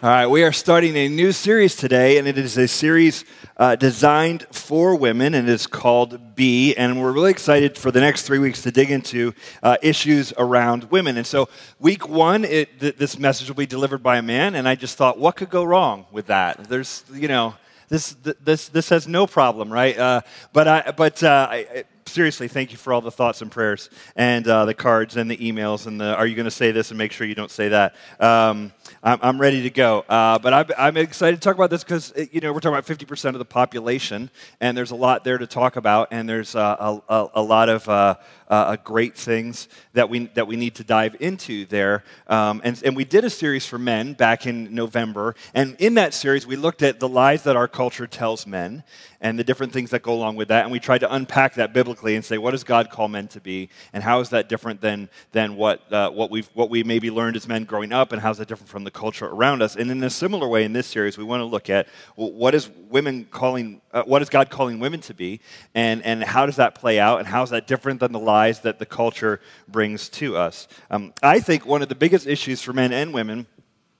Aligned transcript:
All 0.00 0.08
right, 0.08 0.28
we 0.28 0.44
are 0.44 0.52
starting 0.52 0.96
a 0.96 1.08
new 1.08 1.32
series 1.32 1.74
today, 1.74 2.18
and 2.18 2.28
it 2.28 2.38
is 2.38 2.56
a 2.56 2.68
series 2.68 3.24
uh, 3.56 3.74
designed 3.74 4.46
for 4.52 4.94
women, 4.94 5.34
and 5.34 5.48
it's 5.48 5.66
called 5.66 6.36
Be. 6.36 6.72
And 6.76 7.02
we're 7.02 7.10
really 7.10 7.32
excited 7.32 7.76
for 7.76 7.90
the 7.90 8.00
next 8.00 8.22
three 8.22 8.38
weeks 8.38 8.62
to 8.62 8.70
dig 8.70 8.92
into 8.92 9.34
uh, 9.60 9.76
issues 9.82 10.32
around 10.38 10.84
women. 10.92 11.16
And 11.16 11.26
so, 11.26 11.48
week 11.80 12.08
one, 12.08 12.44
it, 12.44 12.78
th- 12.78 12.94
this 12.94 13.18
message 13.18 13.48
will 13.48 13.56
be 13.56 13.66
delivered 13.66 14.00
by 14.00 14.18
a 14.18 14.22
man, 14.22 14.54
and 14.54 14.68
I 14.68 14.76
just 14.76 14.96
thought, 14.96 15.18
what 15.18 15.34
could 15.34 15.50
go 15.50 15.64
wrong 15.64 16.06
with 16.12 16.26
that? 16.26 16.68
There's, 16.68 17.02
you 17.12 17.26
know, 17.26 17.56
this, 17.88 18.14
this, 18.40 18.68
this 18.68 18.90
has 18.90 19.08
no 19.08 19.26
problem, 19.26 19.68
right? 19.72 19.98
Uh, 19.98 20.20
but 20.52 20.68
I, 20.68 20.92
but 20.92 21.24
uh, 21.24 21.48
I, 21.50 21.84
seriously, 22.08 22.48
thank 22.48 22.72
you 22.72 22.78
for 22.78 22.92
all 22.92 23.00
the 23.00 23.10
thoughts 23.10 23.42
and 23.42 23.50
prayers 23.50 23.90
and 24.16 24.46
uh, 24.46 24.64
the 24.64 24.74
cards 24.74 25.16
and 25.16 25.30
the 25.30 25.36
emails 25.36 25.86
and 25.86 26.00
the 26.00 26.14
are 26.16 26.26
you 26.26 26.34
going 26.34 26.44
to 26.44 26.50
say 26.50 26.70
this 26.72 26.90
and 26.90 26.98
make 26.98 27.12
sure 27.12 27.26
you 27.26 27.34
don't 27.34 27.50
say 27.50 27.68
that. 27.68 27.94
Um, 28.18 28.72
I'm, 29.02 29.40
ready 29.40 29.62
to 29.62 29.70
go. 29.70 30.04
Uh, 30.08 30.38
but 30.38 30.72
I'm, 30.76 30.96
excited 30.96 31.36
to 31.36 31.40
talk 31.40 31.54
about 31.54 31.70
this 31.70 31.84
because, 31.84 32.12
you 32.32 32.40
know, 32.40 32.52
we're 32.52 32.60
talking 32.60 32.76
about 32.76 32.86
50% 32.86 33.28
of 33.30 33.38
the 33.38 33.44
population, 33.44 34.30
and 34.60 34.76
there's 34.76 34.90
a 34.90 34.96
lot 34.96 35.24
there 35.24 35.38
to 35.38 35.46
talk 35.46 35.76
about, 35.76 36.08
and 36.10 36.28
there's 36.28 36.56
uh, 36.56 37.00
a, 37.08 37.14
a, 37.14 37.28
a, 37.34 37.42
lot 37.42 37.68
of 37.68 37.88
uh, 37.88 38.16
uh, 38.48 38.76
great 38.82 39.16
things 39.16 39.68
that 39.92 40.10
we, 40.10 40.26
that 40.34 40.48
we 40.48 40.56
need 40.56 40.74
to 40.76 40.84
dive 40.84 41.16
into 41.20 41.64
there. 41.66 42.02
Um, 42.26 42.60
and, 42.64 42.82
and 42.84 42.96
we 42.96 43.04
did 43.04 43.24
a 43.24 43.30
series 43.30 43.66
for 43.66 43.78
men 43.78 44.14
back 44.14 44.46
in 44.46 44.74
November, 44.74 45.36
and 45.54 45.76
in 45.78 45.94
that 45.94 46.12
series, 46.12 46.46
we 46.46 46.56
looked 46.56 46.82
at 46.82 46.98
the 46.98 47.08
lies 47.08 47.44
that 47.44 47.56
our 47.56 47.68
culture 47.68 48.06
tells 48.06 48.46
men 48.46 48.82
and 49.20 49.38
the 49.38 49.44
different 49.44 49.72
things 49.72 49.90
that 49.90 50.02
go 50.02 50.12
along 50.12 50.36
with 50.36 50.48
that, 50.48 50.64
and 50.64 50.72
we 50.72 50.80
tried 50.80 50.98
to 50.98 51.12
unpack 51.12 51.54
that 51.54 51.72
biblically 51.72 52.14
and 52.14 52.24
say, 52.24 52.38
what 52.38 52.52
does 52.52 52.64
God 52.64 52.90
call 52.90 53.08
men 53.08 53.28
to 53.28 53.40
be, 53.40 53.68
and 53.92 54.02
how 54.02 54.20
is 54.20 54.30
that 54.30 54.48
different 54.48 54.80
than, 54.80 55.08
than 55.32 55.56
what, 55.56 55.92
uh, 55.92 56.10
what, 56.10 56.30
we've, 56.30 56.48
what 56.54 56.70
we 56.70 56.82
maybe 56.82 57.10
learned 57.10 57.36
as 57.36 57.46
men 57.46 57.64
growing 57.64 57.92
up, 57.92 58.12
and 58.12 58.20
how 58.20 58.30
is 58.30 58.38
that 58.38 58.48
different 58.48 58.70
from 58.70 58.84
the 58.84 58.87
culture 58.90 59.26
around 59.26 59.62
us? 59.62 59.76
And 59.76 59.90
in 59.90 60.02
a 60.02 60.10
similar 60.10 60.48
way, 60.48 60.64
in 60.64 60.72
this 60.72 60.86
series, 60.86 61.18
we 61.18 61.24
want 61.24 61.40
to 61.40 61.44
look 61.44 61.70
at 61.70 61.88
well, 62.16 62.32
what 62.32 62.54
is 62.54 62.68
women 62.88 63.24
calling, 63.24 63.80
uh, 63.92 64.02
what 64.04 64.22
is 64.22 64.28
God 64.28 64.50
calling 64.50 64.78
women 64.78 65.00
to 65.02 65.14
be, 65.14 65.40
and, 65.74 66.02
and 66.04 66.22
how 66.22 66.46
does 66.46 66.56
that 66.56 66.74
play 66.74 66.98
out, 66.98 67.18
and 67.18 67.28
how 67.28 67.42
is 67.42 67.50
that 67.50 67.66
different 67.66 68.00
than 68.00 68.12
the 68.12 68.18
lies 68.18 68.60
that 68.60 68.78
the 68.78 68.86
culture 68.86 69.40
brings 69.66 70.08
to 70.10 70.36
us? 70.36 70.68
Um, 70.90 71.12
I 71.22 71.40
think 71.40 71.66
one 71.66 71.82
of 71.82 71.88
the 71.88 71.94
biggest 71.94 72.26
issues 72.26 72.62
for 72.62 72.72
men 72.72 72.92
and 72.92 73.12
women 73.12 73.46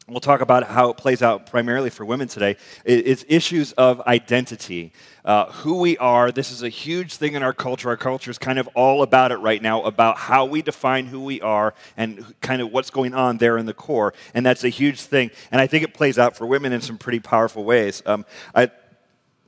we'll 0.09 0.21
talk 0.21 0.41
about 0.41 0.65
how 0.65 0.91
it 0.91 0.97
plays 0.97 1.23
out 1.23 1.47
primarily 1.47 1.91
for 1.91 2.05
women 2.05 2.29
today. 2.29 2.57
Is 2.85 3.25
issues 3.29 3.73
of 3.73 4.01
identity. 4.03 4.93
Uh, 5.25 5.51
who 5.53 5.79
we 5.79 5.99
are 5.99 6.33
this 6.33 6.51
is 6.51 6.63
a 6.63 6.71
huge 6.71 7.17
thing 7.17 7.35
in 7.35 7.43
our 7.43 7.53
culture. 7.53 7.91
Our 7.91 7.97
culture 7.97 8.31
is 8.31 8.39
kind 8.39 8.59
of 8.59 8.69
all 8.69 9.03
about 9.03 9.31
it 9.31 9.37
right 9.37 9.61
now 9.61 9.83
about 9.83 10.17
how 10.17 10.47
we 10.47 10.63
define 10.63 11.07
who 11.07 11.23
we 11.23 11.41
are 11.43 11.75
and 11.97 12.35
kind 12.41 12.63
of 12.63 12.73
what's 12.73 12.91
going 12.91 13.13
on 13.13 13.37
there 13.37 13.59
in 13.59 13.67
the 13.67 13.75
core 13.75 14.15
and 14.33 14.47
that's 14.47 14.65
a 14.65 14.71
huge 14.71 15.01
thing. 15.01 15.31
And 15.53 15.61
i 15.61 15.67
think 15.67 15.85
it 15.85 15.93
plays 15.93 16.19
out 16.19 16.37
for 16.37 16.47
women 16.47 16.73
in 16.73 16.81
some 16.81 16.97
pretty 16.97 17.21
powerful 17.21 17.65
ways. 17.65 18.03
Um, 18.07 18.25
I, 18.55 18.71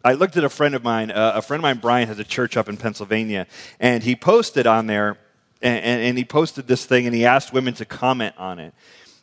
I 0.04 0.12
looked 0.12 0.36
at 0.36 0.44
a 0.44 0.50
friend 0.50 0.74
of 0.74 0.84
mine 0.84 1.10
uh, 1.10 1.32
a 1.36 1.42
friend 1.42 1.60
of 1.60 1.62
mine 1.62 1.78
brian 1.78 2.08
has 2.08 2.18
a 2.18 2.24
church 2.24 2.56
up 2.56 2.68
in 2.68 2.76
pennsylvania 2.76 3.46
and 3.78 4.02
he 4.02 4.14
posted 4.14 4.66
on 4.66 4.86
there 4.86 5.16
and, 5.62 6.02
and 6.02 6.18
he 6.18 6.24
posted 6.24 6.66
this 6.66 6.84
thing 6.84 7.06
and 7.06 7.14
he 7.14 7.24
asked 7.24 7.52
women 7.52 7.74
to 7.74 7.84
comment 7.84 8.34
on 8.36 8.58
it 8.58 8.74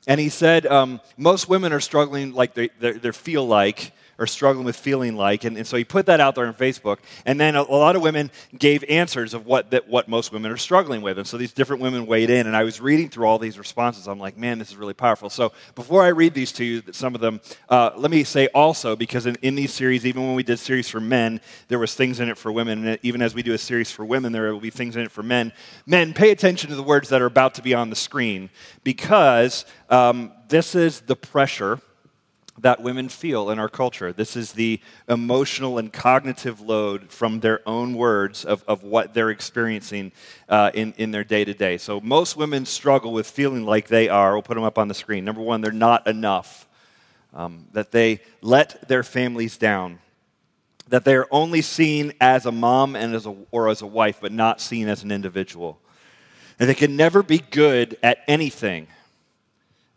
and 0.07 0.19
he 0.19 0.29
said, 0.29 0.65
um, 0.65 1.01
most 1.17 1.49
women 1.49 1.73
are 1.73 1.81
struggling 1.81 2.33
like 2.33 2.53
they, 2.53 2.69
they, 2.79 2.93
they 2.93 3.11
feel 3.11 3.45
like 3.45 3.91
are 4.19 4.27
struggling 4.27 4.65
with 4.65 4.75
feeling 4.75 5.15
like. 5.15 5.43
And, 5.43 5.57
and, 5.57 5.67
so 5.67 5.77
he 5.77 5.83
put 5.83 6.07
that 6.07 6.19
out 6.19 6.35
there 6.35 6.47
on 6.47 6.53
Facebook. 6.53 6.99
And 7.25 7.39
then 7.39 7.55
a, 7.55 7.61
a, 7.61 7.63
lot 7.63 7.95
of 7.95 8.01
women 8.01 8.31
gave 8.57 8.83
answers 8.89 9.33
of 9.33 9.45
what, 9.45 9.71
that, 9.71 9.87
what 9.87 10.07
most 10.07 10.31
women 10.31 10.51
are 10.51 10.57
struggling 10.57 11.01
with. 11.01 11.17
And 11.17 11.27
so 11.27 11.37
these 11.37 11.53
different 11.53 11.81
women 11.81 12.05
weighed 12.05 12.29
in. 12.29 12.47
And 12.47 12.55
I 12.55 12.63
was 12.63 12.81
reading 12.81 13.09
through 13.09 13.27
all 13.27 13.37
these 13.37 13.57
responses. 13.57 14.07
I'm 14.07 14.19
like, 14.19 14.37
man, 14.37 14.59
this 14.59 14.69
is 14.69 14.77
really 14.77 14.93
powerful. 14.93 15.29
So 15.29 15.51
before 15.75 16.03
I 16.03 16.09
read 16.09 16.33
these 16.33 16.51
to 16.53 16.65
you, 16.65 16.83
some 16.91 17.15
of 17.15 17.21
them, 17.21 17.41
uh, 17.69 17.91
let 17.95 18.09
me 18.11 18.23
say 18.23 18.47
also, 18.47 18.95
because 18.95 19.25
in, 19.25 19.35
in, 19.41 19.55
these 19.55 19.73
series, 19.73 20.05
even 20.05 20.25
when 20.25 20.35
we 20.35 20.43
did 20.43 20.59
series 20.59 20.89
for 20.89 20.99
men, 20.99 21.41
there 21.67 21.79
was 21.79 21.93
things 21.93 22.19
in 22.19 22.29
it 22.29 22.37
for 22.37 22.51
women. 22.51 22.87
And 22.87 22.99
even 23.03 23.21
as 23.21 23.35
we 23.35 23.43
do 23.43 23.53
a 23.53 23.57
series 23.57 23.91
for 23.91 24.05
women, 24.05 24.31
there 24.31 24.51
will 24.53 24.59
be 24.59 24.69
things 24.69 24.95
in 24.95 25.03
it 25.03 25.11
for 25.11 25.23
men. 25.23 25.51
Men, 25.85 26.13
pay 26.13 26.31
attention 26.31 26.69
to 26.69 26.75
the 26.75 26.83
words 26.83 27.09
that 27.09 27.21
are 27.21 27.25
about 27.25 27.55
to 27.55 27.61
be 27.61 27.73
on 27.73 27.89
the 27.89 27.95
screen 27.95 28.49
because 28.83 29.65
um, 29.89 30.31
this 30.47 30.75
is 30.75 31.01
the 31.01 31.15
pressure 31.15 31.79
that 32.59 32.81
women 32.81 33.07
feel 33.07 33.49
in 33.49 33.59
our 33.59 33.69
culture. 33.69 34.11
This 34.11 34.35
is 34.35 34.53
the 34.53 34.79
emotional 35.07 35.77
and 35.77 35.93
cognitive 35.93 36.59
load 36.59 37.11
from 37.11 37.39
their 37.39 37.61
own 37.67 37.93
words 37.93 38.45
of, 38.45 38.63
of 38.67 38.83
what 38.83 39.13
they're 39.13 39.29
experiencing 39.29 40.11
uh, 40.49 40.71
in, 40.73 40.93
in 40.97 41.11
their 41.11 41.23
day 41.23 41.45
to 41.45 41.53
day. 41.53 41.77
So, 41.77 42.01
most 42.01 42.35
women 42.35 42.65
struggle 42.65 43.13
with 43.13 43.29
feeling 43.29 43.65
like 43.65 43.87
they 43.87 44.09
are, 44.09 44.33
we'll 44.33 44.41
put 44.41 44.55
them 44.55 44.63
up 44.63 44.77
on 44.77 44.87
the 44.87 44.93
screen. 44.93 45.23
Number 45.23 45.41
one, 45.41 45.61
they're 45.61 45.71
not 45.71 46.07
enough, 46.07 46.67
um, 47.33 47.67
that 47.73 47.91
they 47.91 48.21
let 48.41 48.87
their 48.87 49.03
families 49.03 49.57
down. 49.57 49.99
That 50.89 51.03
they're 51.03 51.31
only 51.33 51.61
seen 51.61 52.13
as 52.21 52.45
a 52.45 52.51
mom 52.51 52.95
and 52.95 53.13
as 53.13 53.25
a, 53.25 53.35
or 53.51 53.67
as 53.69 53.81
a 53.81 53.87
wife, 53.87 54.19
but 54.21 54.31
not 54.31 54.61
seen 54.61 54.87
as 54.87 55.03
an 55.03 55.11
individual. 55.11 55.79
And 56.59 56.69
they 56.69 56.73
can 56.73 56.95
never 56.95 57.21
be 57.21 57.39
good 57.39 57.97
at 58.01 58.19
anything 58.27 58.87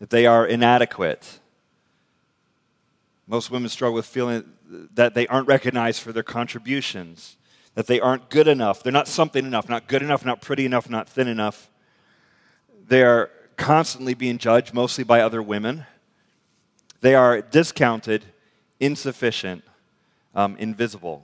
that 0.00 0.10
they 0.10 0.27
are 0.27 0.47
inadequate. 0.47 1.38
Most 3.30 3.48
women 3.48 3.68
struggle 3.68 3.94
with 3.94 4.06
feeling 4.06 4.42
that 4.92 5.14
they 5.14 5.24
aren't 5.28 5.46
recognized 5.46 6.02
for 6.02 6.10
their 6.10 6.24
contributions, 6.24 7.36
that 7.76 7.86
they 7.86 8.00
aren't 8.00 8.28
good 8.28 8.48
enough. 8.48 8.82
They're 8.82 8.92
not 8.92 9.06
something 9.06 9.46
enough, 9.46 9.68
not 9.68 9.86
good 9.86 10.02
enough, 10.02 10.24
not 10.24 10.41
pretty 10.41 10.66
enough, 10.66 10.91
not 10.91 11.08
thin 11.08 11.28
enough. 11.28 11.70
They 12.88 13.04
are 13.04 13.30
constantly 13.56 14.14
being 14.14 14.38
judged, 14.38 14.74
mostly 14.74 15.04
by 15.04 15.20
other 15.20 15.41
women. 15.41 15.86
They 17.02 17.14
are 17.14 17.41
discounted, 17.41 18.24
insufficient, 18.80 19.62
um, 20.34 20.56
invisible. 20.56 21.22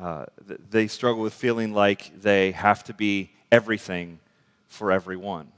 Uh, 0.00 0.24
they 0.70 0.86
struggle 0.86 1.22
with 1.22 1.34
feeling 1.34 1.74
like 1.74 2.18
they 2.18 2.52
have 2.52 2.82
to 2.84 2.94
be 2.94 3.30
everything 3.50 4.20
for 4.68 4.90
everyone. 4.90 5.52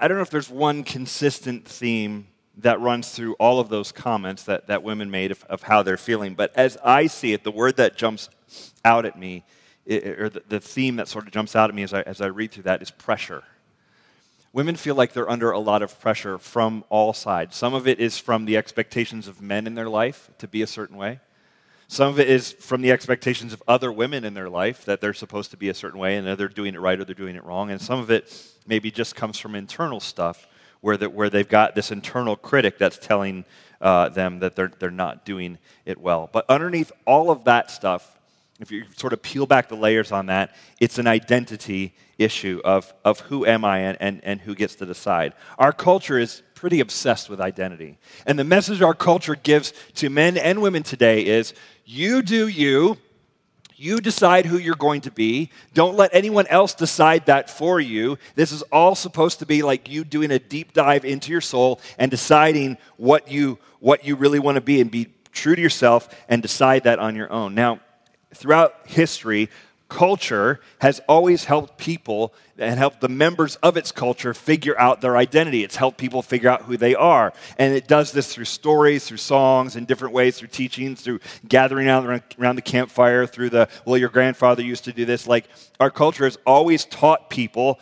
I 0.00 0.08
don't 0.08 0.16
know 0.16 0.22
if 0.22 0.30
there's 0.30 0.48
one 0.48 0.82
consistent 0.82 1.66
theme 1.68 2.28
that 2.58 2.80
runs 2.80 3.10
through 3.10 3.34
all 3.34 3.58
of 3.58 3.68
those 3.68 3.92
comments 3.92 4.44
that, 4.44 4.68
that 4.68 4.82
women 4.82 5.10
made 5.10 5.30
of, 5.30 5.44
of 5.44 5.62
how 5.62 5.82
they're 5.82 5.96
feeling. 5.96 6.34
But 6.34 6.54
as 6.56 6.76
I 6.84 7.06
see 7.06 7.32
it, 7.32 7.44
the 7.44 7.50
word 7.50 7.76
that 7.76 7.96
jumps 7.96 8.30
out 8.84 9.04
at 9.04 9.18
me, 9.18 9.44
or 9.88 10.28
the, 10.28 10.42
the 10.48 10.60
theme 10.60 10.96
that 10.96 11.08
sort 11.08 11.26
of 11.26 11.32
jumps 11.32 11.56
out 11.56 11.68
at 11.68 11.74
me 11.74 11.82
as 11.82 11.92
I, 11.92 12.02
as 12.02 12.20
I 12.20 12.26
read 12.26 12.52
through 12.52 12.64
that, 12.64 12.80
is 12.80 12.90
pressure. 12.90 13.42
Women 14.52 14.76
feel 14.76 14.94
like 14.94 15.12
they're 15.12 15.28
under 15.28 15.50
a 15.50 15.58
lot 15.58 15.82
of 15.82 15.98
pressure 15.98 16.38
from 16.38 16.84
all 16.88 17.12
sides. 17.12 17.56
Some 17.56 17.74
of 17.74 17.88
it 17.88 17.98
is 17.98 18.18
from 18.18 18.44
the 18.44 18.56
expectations 18.56 19.26
of 19.26 19.42
men 19.42 19.66
in 19.66 19.74
their 19.74 19.88
life 19.88 20.30
to 20.38 20.46
be 20.46 20.62
a 20.62 20.66
certain 20.66 20.96
way. 20.96 21.18
Some 21.88 22.08
of 22.08 22.20
it 22.20 22.30
is 22.30 22.52
from 22.52 22.80
the 22.80 22.92
expectations 22.92 23.52
of 23.52 23.62
other 23.68 23.92
women 23.92 24.24
in 24.24 24.34
their 24.34 24.48
life 24.48 24.84
that 24.84 25.00
they're 25.00 25.12
supposed 25.12 25.50
to 25.50 25.56
be 25.56 25.68
a 25.68 25.74
certain 25.74 25.98
way 25.98 26.16
and 26.16 26.26
they're 26.26 26.48
doing 26.48 26.74
it 26.74 26.80
right 26.80 26.98
or 26.98 27.04
they're 27.04 27.14
doing 27.14 27.36
it 27.36 27.44
wrong. 27.44 27.70
And 27.70 27.80
some 27.80 27.98
of 27.98 28.10
it 28.10 28.32
maybe 28.66 28.90
just 28.90 29.16
comes 29.16 29.38
from 29.38 29.54
internal 29.54 30.00
stuff 30.00 30.46
where, 30.84 30.98
the, 30.98 31.08
where 31.08 31.30
they've 31.30 31.48
got 31.48 31.74
this 31.74 31.90
internal 31.90 32.36
critic 32.36 32.76
that's 32.76 32.98
telling 32.98 33.46
uh, 33.80 34.10
them 34.10 34.40
that 34.40 34.54
they're, 34.54 34.70
they're 34.78 34.90
not 34.90 35.24
doing 35.24 35.56
it 35.86 35.98
well. 35.98 36.28
But 36.30 36.44
underneath 36.50 36.92
all 37.06 37.30
of 37.30 37.44
that 37.44 37.70
stuff, 37.70 38.18
if 38.60 38.70
you 38.70 38.84
sort 38.94 39.14
of 39.14 39.22
peel 39.22 39.46
back 39.46 39.70
the 39.70 39.76
layers 39.76 40.12
on 40.12 40.26
that, 40.26 40.54
it's 40.78 40.98
an 40.98 41.06
identity 41.06 41.94
issue 42.18 42.60
of, 42.66 42.92
of 43.02 43.20
who 43.20 43.46
am 43.46 43.64
I 43.64 43.78
and, 43.78 43.96
and, 43.98 44.20
and 44.24 44.40
who 44.42 44.54
gets 44.54 44.74
to 44.74 44.84
decide. 44.84 45.32
Our 45.58 45.72
culture 45.72 46.18
is 46.18 46.42
pretty 46.54 46.80
obsessed 46.80 47.30
with 47.30 47.40
identity. 47.40 47.96
And 48.26 48.38
the 48.38 48.44
message 48.44 48.82
our 48.82 48.94
culture 48.94 49.36
gives 49.36 49.72
to 49.94 50.10
men 50.10 50.36
and 50.36 50.60
women 50.60 50.82
today 50.82 51.24
is 51.24 51.54
you 51.86 52.20
do 52.20 52.46
you, 52.46 52.98
you 53.76 54.00
decide 54.00 54.46
who 54.46 54.58
you're 54.58 54.74
going 54.74 55.00
to 55.02 55.10
be. 55.10 55.50
Don't 55.72 55.96
let 55.96 56.14
anyone 56.14 56.46
else 56.48 56.74
decide 56.74 57.26
that 57.26 57.50
for 57.50 57.80
you. 57.80 58.18
This 58.34 58.52
is 58.52 58.62
all 58.62 58.94
supposed 58.94 59.40
to 59.40 59.46
be 59.46 59.62
like 59.62 59.90
you 59.90 60.04
doing 60.04 60.30
a 60.30 60.38
deep 60.38 60.72
dive 60.72 61.04
into 61.04 61.32
your 61.32 61.40
soul 61.40 61.80
and 61.98 62.10
deciding 62.10 62.78
what 62.96 63.30
you, 63.30 63.58
what 63.80 64.04
you 64.04 64.16
really 64.16 64.38
want 64.38 64.56
to 64.56 64.60
be 64.60 64.80
and 64.80 64.90
be 64.90 65.08
true 65.32 65.56
to 65.56 65.62
yourself 65.62 66.08
and 66.28 66.40
decide 66.40 66.84
that 66.84 66.98
on 66.98 67.16
your 67.16 67.30
own. 67.32 67.54
Now, 67.54 67.80
throughout 68.34 68.74
history, 68.86 69.50
culture 69.94 70.58
has 70.80 71.00
always 71.08 71.44
helped 71.44 71.78
people 71.78 72.34
and 72.58 72.78
helped 72.78 73.00
the 73.00 73.08
members 73.08 73.54
of 73.56 73.76
its 73.76 73.92
culture 73.92 74.34
figure 74.34 74.76
out 74.78 75.00
their 75.00 75.16
identity. 75.16 75.62
It's 75.62 75.76
helped 75.76 75.98
people 75.98 76.20
figure 76.20 76.50
out 76.50 76.62
who 76.62 76.76
they 76.76 76.96
are. 76.96 77.32
And 77.58 77.72
it 77.74 77.86
does 77.86 78.10
this 78.10 78.34
through 78.34 78.46
stories, 78.46 79.06
through 79.06 79.18
songs, 79.18 79.76
in 79.76 79.84
different 79.84 80.12
ways, 80.12 80.36
through 80.36 80.48
teachings, 80.48 81.00
through 81.00 81.20
gathering 81.46 81.88
out 81.88 82.04
around 82.38 82.56
the 82.56 82.62
campfire, 82.62 83.24
through 83.24 83.50
the, 83.50 83.68
well, 83.84 83.96
your 83.96 84.08
grandfather 84.08 84.62
used 84.62 84.84
to 84.84 84.92
do 84.92 85.04
this. 85.04 85.28
Like, 85.28 85.48
our 85.78 85.92
culture 85.92 86.24
has 86.24 86.38
always 86.44 86.84
taught 86.84 87.30
people 87.30 87.78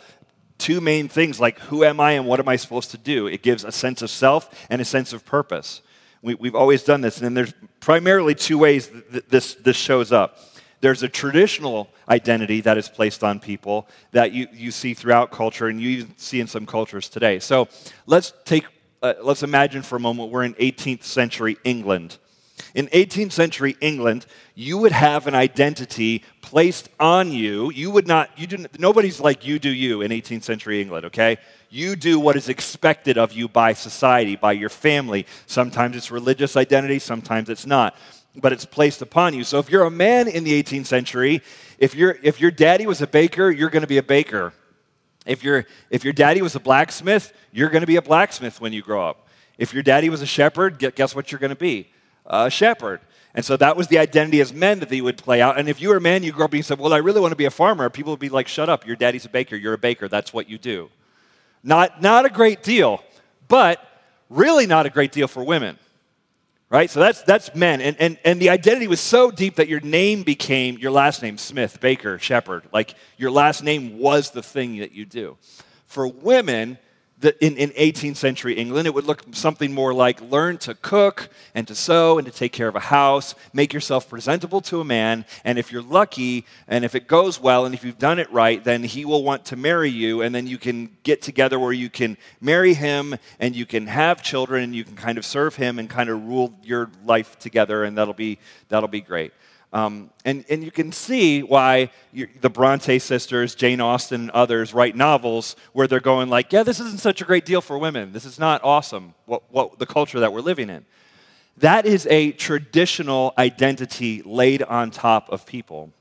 two 0.59 0.81
main 0.81 1.09
things 1.09 1.39
like, 1.39 1.57
who 1.59 1.83
am 1.83 1.99
I 1.99 2.11
and 2.11 2.27
what 2.27 2.39
am 2.39 2.47
I 2.47 2.57
supposed 2.57 2.91
to 2.91 2.97
do? 2.99 3.25
It 3.25 3.41
gives 3.41 3.63
a 3.63 3.71
sense 3.71 4.03
of 4.03 4.11
self 4.11 4.67
and 4.69 4.79
a 4.79 4.85
sense 4.85 5.13
of 5.13 5.25
purpose. 5.25 5.81
We, 6.21 6.37
have 6.43 6.55
always 6.55 6.83
done 6.83 7.01
this. 7.01 7.19
And 7.19 7.35
there's 7.35 7.53
primarily 7.79 8.35
two 8.35 8.59
ways 8.59 8.89
that 9.09 9.29
this, 9.29 9.55
this 9.55 9.75
shows 9.75 10.11
up 10.11 10.37
there's 10.83 11.01
a 11.01 11.07
traditional 11.07 11.87
identity 12.09 12.59
that 12.59 12.77
is 12.77 12.89
placed 12.89 13.23
on 13.23 13.39
people 13.39 13.87
that 14.11 14.33
you, 14.33 14.49
you 14.51 14.69
see 14.69 14.93
throughout 14.93 15.31
culture 15.31 15.67
and 15.67 15.79
you 15.79 15.89
even 15.91 16.17
see 16.17 16.41
in 16.41 16.45
some 16.45 16.65
cultures 16.65 17.07
today. 17.07 17.39
So 17.39 17.69
let's 18.05 18.33
take, 18.43 18.65
uh, 19.01 19.13
let's 19.23 19.43
imagine 19.43 19.81
for 19.81 19.95
a 19.95 19.99
moment 20.01 20.29
we're 20.29 20.43
in 20.43 20.55
18th 20.55 21.03
century 21.03 21.55
England. 21.63 22.17
In 22.75 22.87
18th 22.87 23.31
century 23.31 23.77
England, 23.79 24.25
you 24.55 24.77
would 24.77 24.91
have 24.91 25.25
an 25.25 25.35
identity 25.35 26.21
placed 26.41 26.89
on 26.99 27.31
you. 27.31 27.71
You 27.71 27.89
would 27.89 28.05
not, 28.05 28.37
you 28.37 28.45
do, 28.45 28.65
nobody's 28.77 29.21
like 29.21 29.47
you 29.47 29.59
do 29.59 29.69
you 29.69 30.01
in 30.01 30.11
18th 30.11 30.43
century 30.43 30.81
England, 30.81 31.05
okay? 31.05 31.37
You 31.69 31.95
do 31.95 32.19
what 32.19 32.35
is 32.35 32.49
expected 32.49 33.17
of 33.17 33.31
you 33.31 33.47
by 33.47 33.71
society, 33.71 34.35
by 34.35 34.51
your 34.51 34.69
family. 34.69 35.27
Sometimes 35.45 35.95
it's 35.95 36.11
religious 36.11 36.57
identity, 36.57 36.99
sometimes 36.99 37.47
it's 37.47 37.65
not, 37.65 37.95
but 38.35 38.51
it's 38.51 38.65
placed 38.65 39.01
upon 39.01 39.33
you. 39.33 39.43
So 39.43 39.59
if 39.59 39.69
you're 39.69 39.83
a 39.83 39.91
man 39.91 40.27
in 40.27 40.43
the 40.43 40.61
18th 40.61 40.87
century, 40.87 41.41
if, 41.77 41.95
you 41.95 42.13
if 42.23 42.41
your 42.41 42.51
daddy 42.51 42.87
was 42.87 43.01
a 43.01 43.07
baker, 43.07 43.51
you're 43.51 43.69
going 43.69 43.81
to 43.81 43.87
be 43.87 43.97
a 43.97 44.03
baker. 44.03 44.53
If, 45.25 45.43
you 45.43 45.63
if 45.89 46.03
your 46.03 46.13
daddy 46.13 46.41
was 46.41 46.55
a 46.55 46.59
blacksmith, 46.59 47.33
you're 47.51 47.69
going 47.69 47.81
to 47.81 47.87
be 47.87 47.95
a 47.95 48.01
blacksmith 48.01 48.59
when 48.59 48.73
you 48.73 48.81
grow 48.81 49.07
up. 49.07 49.27
If 49.57 49.73
your 49.73 49.83
daddy 49.83 50.09
was 50.09 50.21
a 50.21 50.25
shepherd, 50.25 50.79
guess 50.95 51.15
what 51.15 51.31
you're 51.31 51.39
going 51.39 51.49
to 51.49 51.55
be? 51.55 51.89
A 52.25 52.49
shepherd. 52.49 53.01
And 53.35 53.43
so 53.43 53.57
that 53.57 53.75
was 53.75 53.87
the 53.87 53.97
identity 53.97 54.41
as 54.41 54.53
men 54.53 54.79
that 54.79 54.89
they 54.89 55.01
would 55.01 55.17
play 55.17 55.41
out. 55.41 55.57
And 55.57 55.67
if 55.67 55.81
you 55.81 55.89
were 55.89 55.97
a 55.97 56.01
man, 56.01 56.23
you 56.23 56.31
grew 56.31 56.45
up 56.45 56.51
and 56.51 56.57
you 56.57 56.63
said, 56.63 56.79
Well, 56.79 56.93
I 56.93 56.97
really 56.97 57.19
want 57.19 57.31
to 57.31 57.37
be 57.37 57.45
a 57.45 57.51
farmer, 57.51 57.89
people 57.89 58.13
would 58.13 58.19
be 58.19 58.29
like, 58.29 58.47
Shut 58.47 58.69
up, 58.69 58.85
your 58.85 58.95
daddy's 58.95 59.25
a 59.25 59.29
baker, 59.29 59.55
you're 59.55 59.73
a 59.73 59.77
baker, 59.77 60.07
that's 60.07 60.33
what 60.33 60.49
you 60.49 60.57
do. 60.57 60.89
Not, 61.63 62.01
not 62.01 62.25
a 62.25 62.29
great 62.29 62.61
deal, 62.61 63.03
but 63.47 63.83
really 64.29 64.67
not 64.67 64.85
a 64.85 64.89
great 64.89 65.11
deal 65.11 65.27
for 65.27 65.43
women. 65.43 65.79
Right? 66.73 66.89
So 66.89 66.99
that's, 67.01 67.21
that's 67.21 67.53
men. 67.53 67.81
And, 67.81 67.95
and, 67.99 68.17
and 68.25 68.41
the 68.41 68.49
identity 68.49 68.87
was 68.87 68.99
so 68.99 69.29
deep 69.29 69.57
that 69.57 69.67
your 69.67 69.79
name 69.81 70.23
became 70.23 70.79
your 70.79 70.89
last 70.89 71.21
name 71.21 71.37
Smith, 71.37 71.79
Baker, 71.79 72.17
Shepherd. 72.17 72.63
Like 72.73 72.95
your 73.15 73.29
last 73.29 73.63
name 73.63 73.99
was 73.99 74.31
the 74.31 74.41
thing 74.41 74.77
that 74.79 74.91
you 74.91 75.05
do. 75.05 75.37
For 75.85 76.07
women, 76.07 76.79
in, 77.23 77.57
in 77.57 77.69
18th 77.71 78.17
century 78.17 78.53
England, 78.55 78.87
it 78.87 78.93
would 78.93 79.05
look 79.05 79.23
something 79.31 79.73
more 79.73 79.93
like 79.93 80.21
learn 80.21 80.57
to 80.59 80.75
cook 80.75 81.29
and 81.55 81.67
to 81.67 81.75
sew 81.75 82.17
and 82.17 82.25
to 82.25 82.33
take 82.33 82.51
care 82.51 82.67
of 82.67 82.75
a 82.75 82.79
house, 82.79 83.35
make 83.53 83.73
yourself 83.73 84.09
presentable 84.09 84.61
to 84.61 84.81
a 84.81 84.83
man, 84.83 85.25
and 85.43 85.57
if 85.57 85.71
you're 85.71 85.81
lucky 85.81 86.45
and 86.67 86.83
if 86.85 86.95
it 86.95 87.07
goes 87.07 87.39
well 87.39 87.65
and 87.65 87.73
if 87.73 87.83
you've 87.83 87.97
done 87.97 88.19
it 88.19 88.31
right, 88.31 88.63
then 88.63 88.83
he 88.83 89.05
will 89.05 89.23
want 89.23 89.45
to 89.45 89.55
marry 89.55 89.89
you, 89.89 90.21
and 90.21 90.33
then 90.33 90.47
you 90.47 90.57
can 90.57 90.89
get 91.03 91.21
together 91.21 91.59
where 91.59 91.73
you 91.73 91.89
can 91.89 92.17
marry 92.41 92.73
him 92.73 93.15
and 93.39 93.55
you 93.55 93.65
can 93.65 93.87
have 93.87 94.21
children 94.21 94.63
and 94.63 94.75
you 94.75 94.83
can 94.83 94.95
kind 94.95 95.17
of 95.17 95.25
serve 95.25 95.55
him 95.55 95.79
and 95.79 95.89
kind 95.89 96.09
of 96.09 96.23
rule 96.25 96.53
your 96.63 96.89
life 97.05 97.37
together, 97.39 97.83
and 97.83 97.97
that'll 97.97 98.13
be, 98.13 98.39
that'll 98.69 98.87
be 98.89 99.01
great. 99.01 99.33
Um, 99.73 100.11
and, 100.23 100.45
and 100.49 100.63
you 100.63 100.69
can 100.69 100.91
see 100.91 101.41
why 101.41 101.89
the 102.41 102.49
Bronte 102.49 102.99
sisters, 102.99 103.55
Jane 103.55 103.81
Austen, 103.81 104.21
and 104.21 104.29
others 104.31 104.71
write 104.71 104.95
novels 104.95 105.55
where 105.73 105.87
they're 105.87 105.99
going 105.99 106.29
like, 106.29 106.53
yeah, 106.53 106.61
this 106.61 106.79
isn't 106.79 106.99
such 106.99 107.21
a 107.21 107.25
great 107.25 107.43
deal 107.43 107.59
for 107.59 107.79
women. 107.79 108.11
This 108.13 108.23
is 108.23 108.37
not 108.37 108.63
awesome, 108.63 109.15
what, 109.25 109.41
what, 109.51 109.79
the 109.79 109.87
culture 109.87 110.19
that 110.19 110.31
we're 110.31 110.41
living 110.41 110.69
in. 110.69 110.85
That 111.57 111.87
is 111.87 112.05
a 112.07 112.33
traditional 112.33 113.33
identity 113.35 114.21
laid 114.23 114.61
on 114.61 114.91
top 114.91 115.29
of 115.31 115.45
people. 115.45 115.91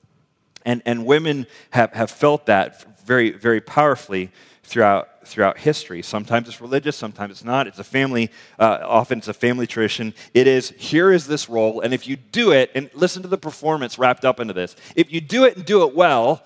And, 0.66 0.82
and 0.84 1.06
women 1.06 1.46
have, 1.70 1.94
have 1.94 2.10
felt 2.10 2.46
that 2.46 2.84
very, 3.04 3.30
very 3.30 3.62
powerfully 3.62 4.30
throughout, 4.72 5.26
throughout 5.26 5.58
history. 5.58 6.00
Sometimes 6.00 6.48
it's 6.48 6.62
religious, 6.62 6.96
sometimes 6.96 7.32
it's 7.32 7.44
not. 7.44 7.66
It's 7.66 7.78
a 7.78 7.84
family, 7.84 8.30
uh, 8.58 8.78
often 8.82 9.18
it's 9.18 9.28
a 9.28 9.34
family 9.34 9.66
tradition. 9.66 10.14
It 10.32 10.46
is, 10.46 10.70
here 10.78 11.12
is 11.12 11.26
this 11.26 11.50
role, 11.50 11.82
and 11.82 11.92
if 11.92 12.08
you 12.08 12.16
do 12.16 12.52
it, 12.52 12.70
and 12.74 12.88
listen 12.94 13.20
to 13.20 13.28
the 13.28 13.36
performance 13.36 13.98
wrapped 13.98 14.24
up 14.24 14.40
into 14.40 14.54
this, 14.54 14.74
if 14.96 15.12
you 15.12 15.20
do 15.20 15.44
it 15.44 15.56
and 15.56 15.66
do 15.66 15.86
it 15.86 15.94
well, 15.94 16.42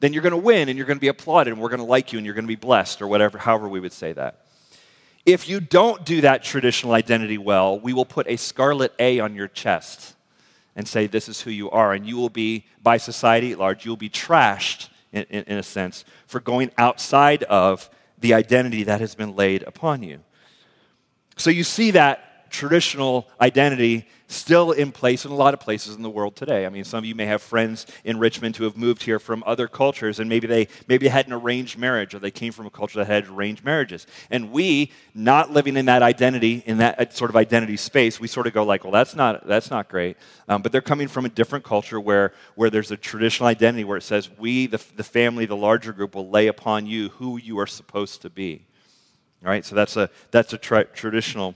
then 0.00 0.12
you're 0.12 0.22
going 0.22 0.32
to 0.32 0.36
win 0.36 0.68
and 0.68 0.76
you're 0.76 0.86
going 0.86 0.98
to 0.98 1.00
be 1.00 1.08
applauded 1.08 1.54
and 1.54 1.60
we're 1.60 1.70
going 1.70 1.80
to 1.80 1.86
like 1.86 2.12
you 2.12 2.18
and 2.18 2.26
you're 2.26 2.34
going 2.34 2.44
to 2.44 2.48
be 2.48 2.54
blessed 2.54 3.00
or 3.00 3.08
whatever, 3.08 3.38
however 3.38 3.66
we 3.66 3.80
would 3.80 3.92
say 3.92 4.12
that. 4.12 4.44
If 5.24 5.48
you 5.48 5.60
don't 5.60 6.04
do 6.04 6.20
that 6.20 6.42
traditional 6.42 6.92
identity 6.92 7.38
well, 7.38 7.80
we 7.80 7.94
will 7.94 8.06
put 8.06 8.26
a 8.28 8.36
scarlet 8.36 8.92
A 8.98 9.20
on 9.20 9.34
your 9.34 9.48
chest 9.48 10.14
and 10.76 10.86
say, 10.86 11.06
This 11.06 11.28
is 11.28 11.40
who 11.40 11.50
you 11.50 11.70
are. 11.70 11.92
And 11.92 12.06
you 12.06 12.16
will 12.16 12.30
be, 12.30 12.66
by 12.82 12.98
society 12.98 13.52
at 13.52 13.58
large, 13.58 13.84
you 13.84 13.90
will 13.90 13.96
be 13.96 14.10
trashed 14.10 14.88
in, 15.12 15.24
in, 15.30 15.44
in 15.44 15.58
a 15.58 15.62
sense, 15.62 16.04
for 16.26 16.40
going 16.40 16.70
outside 16.78 17.42
of 17.44 17.90
the 18.18 18.34
identity 18.34 18.84
that 18.84 19.00
has 19.00 19.14
been 19.14 19.34
laid 19.34 19.62
upon 19.62 20.02
you. 20.02 20.20
So 21.36 21.50
you 21.50 21.64
see 21.64 21.92
that 21.92 22.29
traditional 22.50 23.28
identity 23.40 24.06
still 24.26 24.70
in 24.70 24.92
place 24.92 25.24
in 25.24 25.32
a 25.32 25.34
lot 25.34 25.54
of 25.54 25.60
places 25.60 25.96
in 25.96 26.02
the 26.02 26.10
world 26.10 26.36
today. 26.36 26.64
I 26.64 26.68
mean, 26.68 26.84
some 26.84 26.98
of 26.98 27.04
you 27.04 27.16
may 27.16 27.26
have 27.26 27.42
friends 27.42 27.86
in 28.04 28.18
Richmond 28.18 28.56
who 28.56 28.64
have 28.64 28.76
moved 28.76 29.02
here 29.02 29.18
from 29.18 29.42
other 29.44 29.66
cultures, 29.66 30.20
and 30.20 30.28
maybe 30.28 30.46
they 30.46 30.68
maybe 30.86 31.08
had 31.08 31.26
an 31.26 31.32
arranged 31.32 31.78
marriage, 31.78 32.14
or 32.14 32.20
they 32.20 32.30
came 32.30 32.52
from 32.52 32.66
a 32.66 32.70
culture 32.70 32.98
that 32.98 33.06
had 33.06 33.28
arranged 33.28 33.64
marriages. 33.64 34.06
And 34.30 34.52
we, 34.52 34.92
not 35.14 35.50
living 35.50 35.76
in 35.76 35.86
that 35.86 36.02
identity, 36.02 36.62
in 36.64 36.78
that 36.78 37.00
uh, 37.00 37.10
sort 37.10 37.30
of 37.30 37.36
identity 37.36 37.76
space, 37.76 38.20
we 38.20 38.28
sort 38.28 38.46
of 38.46 38.52
go 38.52 38.62
like, 38.62 38.84
well, 38.84 38.92
that's 38.92 39.16
not 39.16 39.46
that's 39.46 39.70
not 39.70 39.88
great. 39.88 40.16
Um, 40.48 40.62
but 40.62 40.70
they're 40.70 40.80
coming 40.80 41.08
from 41.08 41.24
a 41.24 41.30
different 41.30 41.64
culture 41.64 41.98
where 41.98 42.32
where 42.54 42.70
there's 42.70 42.90
a 42.90 42.96
traditional 42.96 43.48
identity 43.48 43.84
where 43.84 43.96
it 43.96 44.02
says 44.02 44.30
we, 44.38 44.66
the, 44.66 44.82
the 44.96 45.04
family, 45.04 45.46
the 45.46 45.56
larger 45.56 45.92
group, 45.92 46.14
will 46.14 46.28
lay 46.28 46.46
upon 46.46 46.86
you 46.86 47.08
who 47.10 47.36
you 47.36 47.58
are 47.58 47.66
supposed 47.66 48.22
to 48.22 48.30
be. 48.30 48.66
All 49.42 49.50
right, 49.50 49.64
so 49.64 49.74
that's 49.74 49.96
a 49.96 50.10
that's 50.30 50.52
a 50.52 50.58
tra- 50.58 50.84
traditional 50.84 51.54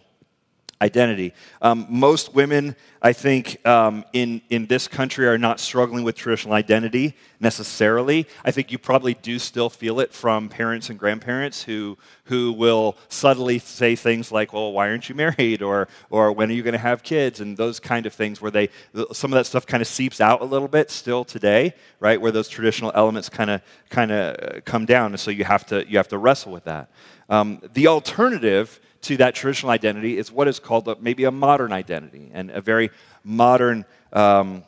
identity. 0.82 1.32
Um, 1.62 1.86
most 1.88 2.34
women, 2.34 2.76
I 3.00 3.12
think, 3.12 3.64
um, 3.66 4.04
in, 4.12 4.42
in 4.50 4.66
this 4.66 4.88
country 4.88 5.26
are 5.26 5.38
not 5.38 5.60
struggling 5.60 6.04
with 6.04 6.16
traditional 6.16 6.54
identity 6.54 7.16
necessarily. 7.40 8.26
I 8.44 8.50
think 8.50 8.72
you 8.72 8.78
probably 8.78 9.14
do 9.14 9.38
still 9.38 9.70
feel 9.70 10.00
it 10.00 10.12
from 10.12 10.48
parents 10.48 10.90
and 10.90 10.98
grandparents 10.98 11.62
who, 11.62 11.96
who 12.24 12.52
will 12.52 12.96
subtly 13.08 13.58
say 13.58 13.96
things 13.96 14.32
like, 14.32 14.52
well, 14.52 14.72
why 14.72 14.88
aren't 14.88 15.08
you 15.08 15.14
married? 15.14 15.62
Or, 15.62 15.88
or 16.10 16.32
when 16.32 16.50
are 16.50 16.54
you 16.54 16.62
going 16.62 16.72
to 16.72 16.78
have 16.78 17.02
kids? 17.02 17.40
And 17.40 17.56
those 17.56 17.78
kind 17.78 18.06
of 18.06 18.12
things 18.12 18.40
where 18.40 18.50
they, 18.50 18.68
some 19.12 19.32
of 19.32 19.36
that 19.36 19.46
stuff 19.46 19.66
kind 19.66 19.80
of 19.80 19.86
seeps 19.86 20.20
out 20.20 20.40
a 20.40 20.44
little 20.44 20.68
bit 20.68 20.90
still 20.90 21.24
today, 21.24 21.74
right? 22.00 22.20
Where 22.20 22.32
those 22.32 22.48
traditional 22.48 22.90
elements 22.94 23.28
kind 23.28 23.50
of 23.50 23.62
kind 23.90 24.10
of 24.10 24.64
come 24.64 24.86
down. 24.86 25.12
And 25.12 25.20
so 25.20 25.30
you 25.30 25.44
have 25.44 25.66
to, 25.66 25.88
you 25.88 25.98
have 25.98 26.08
to 26.08 26.18
wrestle 26.18 26.52
with 26.52 26.64
that. 26.64 26.90
Um, 27.28 27.62
the 27.72 27.86
alternative 27.86 28.80
to 29.04 29.16
that 29.18 29.34
traditional 29.34 29.70
identity 29.70 30.18
is 30.18 30.32
what 30.32 30.48
is 30.48 30.58
called 30.58 31.02
maybe 31.02 31.24
a 31.24 31.30
modern 31.30 31.72
identity 31.72 32.30
and 32.32 32.50
a 32.50 32.60
very 32.60 32.90
modern 33.22 33.84
um, 34.12 34.64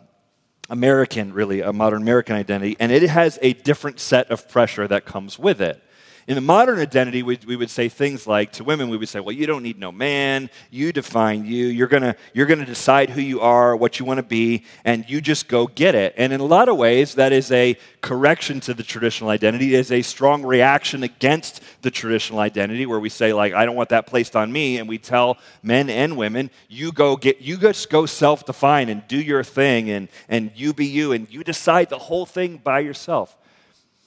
American, 0.69 1.33
really, 1.33 1.61
a 1.61 1.73
modern 1.73 2.03
American 2.03 2.37
identity. 2.37 2.77
And 2.79 2.91
it 2.93 3.03
has 3.03 3.39
a 3.43 3.53
different 3.53 4.01
set 4.01 4.31
of 4.31 4.49
pressure 4.49 4.89
that 4.89 5.05
comes 5.05 5.39
with 5.39 5.61
it. 5.61 5.83
In 6.29 6.35
the 6.35 6.41
modern 6.41 6.81
identity, 6.81 7.23
we, 7.23 7.39
we 7.47 7.55
would 7.55 7.71
say 7.71 7.89
things 7.89 8.27
like 8.27 8.51
to 8.55 8.65
women, 8.65 8.89
we 8.89 8.97
would 8.97 9.09
say, 9.09 9.21
well, 9.21 9.35
you 9.35 9.47
don't 9.47 9.63
need 9.63 9.79
no 9.79 9.93
man. 9.93 10.51
You 10.73 10.93
define 10.93 11.45
you. 11.45 11.67
You're 11.67 11.87
going 11.87 12.15
you're 12.35 12.47
going 12.47 12.59
to 12.59 12.65
decide 12.65 13.11
who 13.11 13.21
you 13.21 13.41
are, 13.43 13.77
what 13.77 14.01
you 14.01 14.05
want 14.05 14.19
to 14.19 14.25
be, 14.25 14.65
and 14.85 15.09
you 15.09 15.21
just 15.21 15.47
go 15.47 15.69
get 15.69 15.95
it. 15.95 16.15
And 16.17 16.33
in 16.33 16.41
a 16.41 16.45
lot 16.45 16.69
of 16.69 16.77
ways, 16.79 17.15
that 17.15 17.33
is 17.33 17.53
a 17.53 17.79
correction 18.01 18.59
to 18.61 18.75
the 18.75 18.83
traditional 18.83 19.31
identity. 19.31 19.77
It 19.77 19.79
is 19.79 19.93
a 19.93 20.03
strong 20.03 20.45
reaction 20.45 21.05
against 21.05 21.63
the 21.83 21.93
traditional 21.93 22.41
identity 22.41 22.87
where 22.87 22.99
we 22.99 23.09
say, 23.09 23.33
like, 23.33 23.53
I 23.53 23.65
don't 23.65 23.77
want 23.77 23.91
that 23.91 24.09
placed 24.09 24.35
on 24.35 24.51
me. 24.51 24.79
And 24.79 24.89
we 24.89 24.99
tell 24.99 25.39
men 25.63 25.89
and 25.89 26.17
women, 26.17 26.51
you 26.69 26.91
go 26.91 27.17
get, 27.17 27.41
you 27.41 27.57
just 27.57 27.89
go 27.89 28.05
self 28.05 28.45
define 28.45 28.89
and 28.89 29.07
do 29.07 29.21
your 29.21 29.45
thing 29.45 29.91
and, 29.91 30.09
and 30.29 30.51
you 30.57 30.73
be 30.73 30.87
you 30.87 31.13
and 31.13 31.33
you 31.33 31.45
decide 31.45 31.89
the 31.89 31.99
whole 31.99 32.27
thing 32.27 32.57
by 32.57 32.81
yourself. 32.81 33.37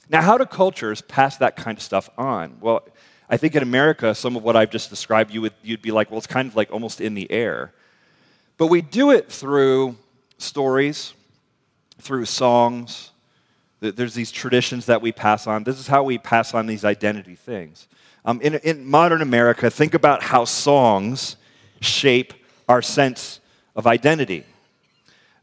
Now, 0.10 0.22
how 0.22 0.38
do 0.38 0.46
cultures 0.46 1.02
pass 1.02 1.38
that 1.38 1.56
kind 1.56 1.78
of 1.78 1.84
stuff 1.84 2.10
on? 2.18 2.58
Well, 2.60 2.84
I 3.30 3.38
think 3.38 3.56
in 3.56 3.62
America, 3.62 4.16
some 4.16 4.36
of 4.36 4.44
what 4.44 4.56
I've 4.56 4.72
just 4.72 4.90
described, 4.90 5.32
you 5.32 5.42
would, 5.42 5.54
you'd 5.62 5.84
be 5.84 5.92
like, 5.92 6.10
well, 6.10 6.18
it's 6.18 6.28
kind 6.28 6.48
of 6.48 6.56
like 6.56 6.72
almost 6.72 7.00
in 7.00 7.14
the 7.14 7.32
air. 7.32 7.72
But 8.58 8.68
we 8.68 8.82
do 8.82 9.12
it 9.12 9.32
through 9.32 9.96
stories, 10.40 11.14
through 12.00 12.26
songs. 12.26 13.12
There's 13.82 14.16
these 14.16 14.32
traditions 14.32 14.88
that 14.88 15.02
we 15.02 15.12
pass 15.12 15.46
on. 15.46 15.64
This 15.64 15.80
is 15.80 15.88
how 15.88 16.04
we 16.04 16.18
pass 16.18 16.56
on 16.56 16.66
these 16.66 16.84
identity 16.84 17.36
things. 17.36 17.88
Um, 18.26 18.42
in, 18.42 18.56
in 18.56 18.86
modern 18.86 19.22
America, 19.22 19.70
think 19.70 19.94
about 19.94 20.24
how 20.24 20.44
songs 20.44 21.38
shape 21.82 22.34
our 22.68 22.82
sense 22.82 23.40
of 23.76 23.86
identity. 23.88 24.44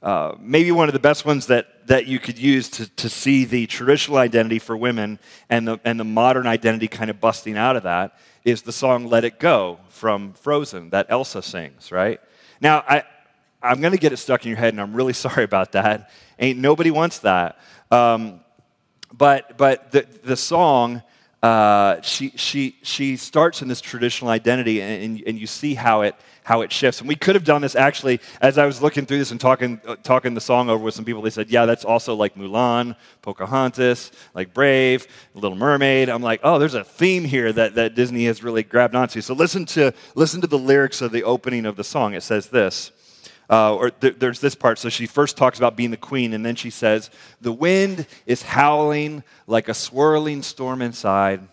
Uh, 0.02 0.34
maybe 0.38 0.72
one 0.72 0.88
of 0.88 0.92
the 0.92 0.98
best 0.98 1.24
ones 1.24 1.46
that 1.46 1.68
that 1.86 2.06
you 2.06 2.18
could 2.18 2.38
use 2.38 2.68
to, 2.68 2.88
to 2.96 3.08
see 3.08 3.44
the 3.44 3.66
traditional 3.66 4.18
identity 4.18 4.58
for 4.58 4.76
women 4.76 5.18
and 5.48 5.66
the, 5.66 5.80
and 5.84 5.98
the 5.98 6.04
modern 6.04 6.46
identity 6.46 6.88
kind 6.88 7.10
of 7.10 7.20
busting 7.20 7.56
out 7.56 7.76
of 7.76 7.84
that 7.84 8.18
is 8.44 8.62
the 8.62 8.72
song 8.72 9.06
Let 9.06 9.24
It 9.24 9.38
Go 9.38 9.78
from 9.88 10.32
Frozen 10.34 10.90
that 10.90 11.06
Elsa 11.08 11.42
sings, 11.42 11.90
right? 11.90 12.20
Now, 12.60 12.84
I, 12.88 13.04
I'm 13.62 13.80
going 13.80 13.92
to 13.92 13.98
get 13.98 14.12
it 14.12 14.18
stuck 14.18 14.44
in 14.44 14.50
your 14.50 14.58
head, 14.58 14.74
and 14.74 14.80
I'm 14.80 14.94
really 14.94 15.12
sorry 15.26 15.44
about 15.44 15.72
that. 15.72 16.10
Ain't 16.38 16.58
nobody 16.58 16.90
wants 16.90 17.20
that. 17.20 17.58
Um, 17.90 18.40
but 19.12 19.56
but 19.56 19.92
the, 19.92 20.06
the 20.24 20.36
song 20.36 21.02
uh, 21.42 22.00
she, 22.00 22.30
she, 22.36 22.76
she 22.82 23.16
starts 23.16 23.62
in 23.62 23.68
this 23.68 23.80
traditional 23.80 24.30
identity, 24.30 24.80
and, 24.80 25.22
and, 25.26 25.38
you 25.38 25.46
see 25.46 25.74
how 25.74 26.00
it, 26.00 26.14
how 26.42 26.62
it 26.62 26.72
shifts. 26.72 27.00
And 27.00 27.08
we 27.08 27.14
could 27.14 27.34
have 27.34 27.44
done 27.44 27.60
this 27.60 27.76
actually, 27.76 28.20
as 28.40 28.56
I 28.56 28.64
was 28.64 28.80
looking 28.80 29.04
through 29.04 29.18
this 29.18 29.30
and 29.30 29.40
talking, 29.40 29.80
uh, 29.86 29.96
talking 29.96 30.32
the 30.32 30.40
song 30.40 30.70
over 30.70 30.82
with 30.82 30.94
some 30.94 31.04
people, 31.04 31.20
they 31.20 31.30
said, 31.30 31.50
yeah, 31.50 31.66
that's 31.66 31.84
also 31.84 32.14
like 32.14 32.36
Mulan, 32.36 32.96
Pocahontas, 33.20 34.12
like 34.34 34.54
Brave, 34.54 35.06
Little 35.34 35.56
Mermaid. 35.56 36.08
I'm 36.08 36.22
like, 36.22 36.40
oh, 36.42 36.58
there's 36.58 36.74
a 36.74 36.84
theme 36.84 37.24
here 37.24 37.52
that, 37.52 37.74
that 37.74 37.94
Disney 37.94 38.24
has 38.24 38.42
really 38.42 38.62
grabbed 38.62 38.94
onto. 38.94 39.20
So 39.20 39.34
listen 39.34 39.66
to, 39.66 39.92
listen 40.14 40.40
to 40.40 40.46
the 40.46 40.58
lyrics 40.58 41.02
of 41.02 41.12
the 41.12 41.24
opening 41.24 41.66
of 41.66 41.76
the 41.76 41.84
song. 41.84 42.14
It 42.14 42.22
says 42.22 42.48
this. 42.48 42.92
Uh, 43.48 43.74
or 43.76 43.90
th- 43.90 44.16
there's 44.18 44.40
this 44.40 44.54
part. 44.54 44.78
So 44.78 44.88
she 44.88 45.06
first 45.06 45.36
talks 45.36 45.58
about 45.58 45.76
being 45.76 45.90
the 45.90 45.96
queen, 45.96 46.32
and 46.32 46.44
then 46.44 46.56
she 46.56 46.70
says, 46.70 47.10
The 47.40 47.52
wind 47.52 48.06
is 48.26 48.42
howling 48.42 49.22
like 49.46 49.68
a 49.68 49.74
swirling 49.74 50.42
storm 50.42 50.82
inside. 50.82 51.46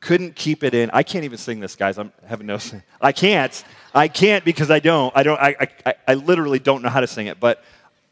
Couldn't 0.00 0.34
keep 0.34 0.64
it 0.64 0.74
in. 0.74 0.90
I 0.92 1.02
can't 1.02 1.24
even 1.24 1.38
sing 1.38 1.60
this, 1.60 1.76
guys. 1.76 1.98
I'm 1.98 2.12
having 2.26 2.46
no. 2.46 2.58
I 3.00 3.12
can't. 3.12 3.64
I 3.94 4.08
can't 4.08 4.44
because 4.44 4.70
I 4.70 4.80
don't. 4.80 5.14
I 5.16 5.22
don't. 5.22 5.40
I, 5.40 5.68
I, 5.84 5.94
I 6.08 6.14
literally 6.14 6.58
don't 6.58 6.82
know 6.82 6.88
how 6.88 7.00
to 7.00 7.06
sing 7.06 7.26
it. 7.26 7.38
But 7.38 7.62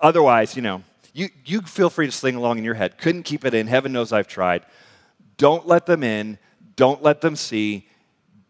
otherwise, 0.00 0.54
you 0.56 0.62
know, 0.62 0.82
you, 1.14 1.30
you 1.44 1.62
feel 1.62 1.90
free 1.90 2.06
to 2.06 2.12
sing 2.12 2.36
along 2.36 2.58
in 2.58 2.64
your 2.64 2.74
head. 2.74 2.98
Couldn't 2.98 3.22
keep 3.24 3.44
it 3.44 3.54
in. 3.54 3.66
Heaven 3.66 3.92
knows 3.92 4.12
I've 4.12 4.28
tried. 4.28 4.64
Don't 5.36 5.66
let 5.66 5.86
them 5.86 6.02
in. 6.02 6.38
Don't 6.76 7.02
let 7.02 7.20
them 7.22 7.36
see. 7.36 7.88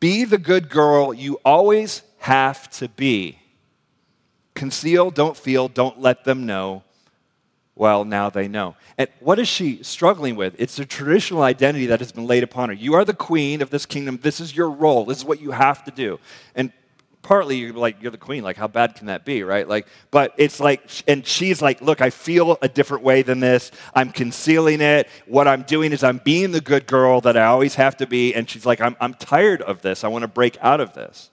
Be 0.01 0.25
the 0.25 0.39
good 0.39 0.69
girl 0.69 1.15
you 1.15 1.41
always 1.45 2.03
have 2.19 2.69
to 2.71 2.89
be. 2.89 3.39
Conceal, 4.59 5.13
don't 5.13 5.37
feel, 5.37 5.69
don't 5.69 6.01
let 6.01 6.25
them 6.25 6.45
know. 6.45 6.83
Well, 7.77 8.05
now 8.05 8.29
they 8.29 8.49
know. 8.49 8.75
And 8.99 9.09
what 9.21 9.39
is 9.39 9.47
she 9.47 9.85
struggling 9.85 10.35
with? 10.35 10.57
It's 10.59 10.75
the 10.75 10.85
traditional 10.85 11.43
identity 11.43 11.87
that 11.87 12.01
has 12.01 12.11
been 12.11 12.27
laid 12.27 12.43
upon 12.43 12.71
her. 12.71 12.75
You 12.75 12.95
are 12.95 13.05
the 13.05 13.15
queen 13.15 13.63
of 13.63 13.71
this 13.71 13.87
kingdom. 13.87 14.19
This 14.21 14.41
is 14.41 14.57
your 14.57 14.69
role. 14.69 15.05
This 15.05 15.19
is 15.19 15.25
what 15.25 15.41
you 15.41 15.53
have 15.53 15.85
to 15.85 15.93
do. 15.93 16.19
And 16.57 16.73
partly 17.23 17.59
you're 17.59 17.73
like 17.73 18.01
you're 18.01 18.11
the 18.11 18.17
queen 18.17 18.43
like 18.43 18.57
how 18.57 18.69
bad 18.69 18.95
can 18.95 19.09
that 19.09 19.25
be 19.25 19.43
right 19.43 19.69
like 19.69 19.87
but 20.13 20.33
it's 20.39 20.61
like 20.61 20.89
and 21.09 21.27
she's 21.27 21.61
like 21.61 21.83
look 21.83 22.01
i 22.01 22.09
feel 22.09 22.57
a 22.63 22.69
different 22.69 23.03
way 23.03 23.23
than 23.23 23.41
this 23.41 23.73
i'm 23.93 24.11
concealing 24.11 24.81
it 24.81 25.09
what 25.27 25.49
i'm 25.49 25.63
doing 25.63 25.93
is 25.93 26.05
i'm 26.05 26.19
being 26.19 26.53
the 26.53 26.61
good 26.61 26.87
girl 26.87 27.21
that 27.21 27.37
i 27.37 27.45
always 27.45 27.75
have 27.75 27.97
to 27.97 28.07
be 28.07 28.33
and 28.35 28.49
she's 28.49 28.65
like 28.65 28.81
i'm, 28.81 28.97
I'm 29.01 29.15
tired 29.15 29.61
of 29.63 29.83
this 29.83 30.05
i 30.05 30.09
want 30.09 30.23
to 30.23 30.29
break 30.29 30.57
out 30.63 30.81
of 30.81 30.95
this 30.95 31.29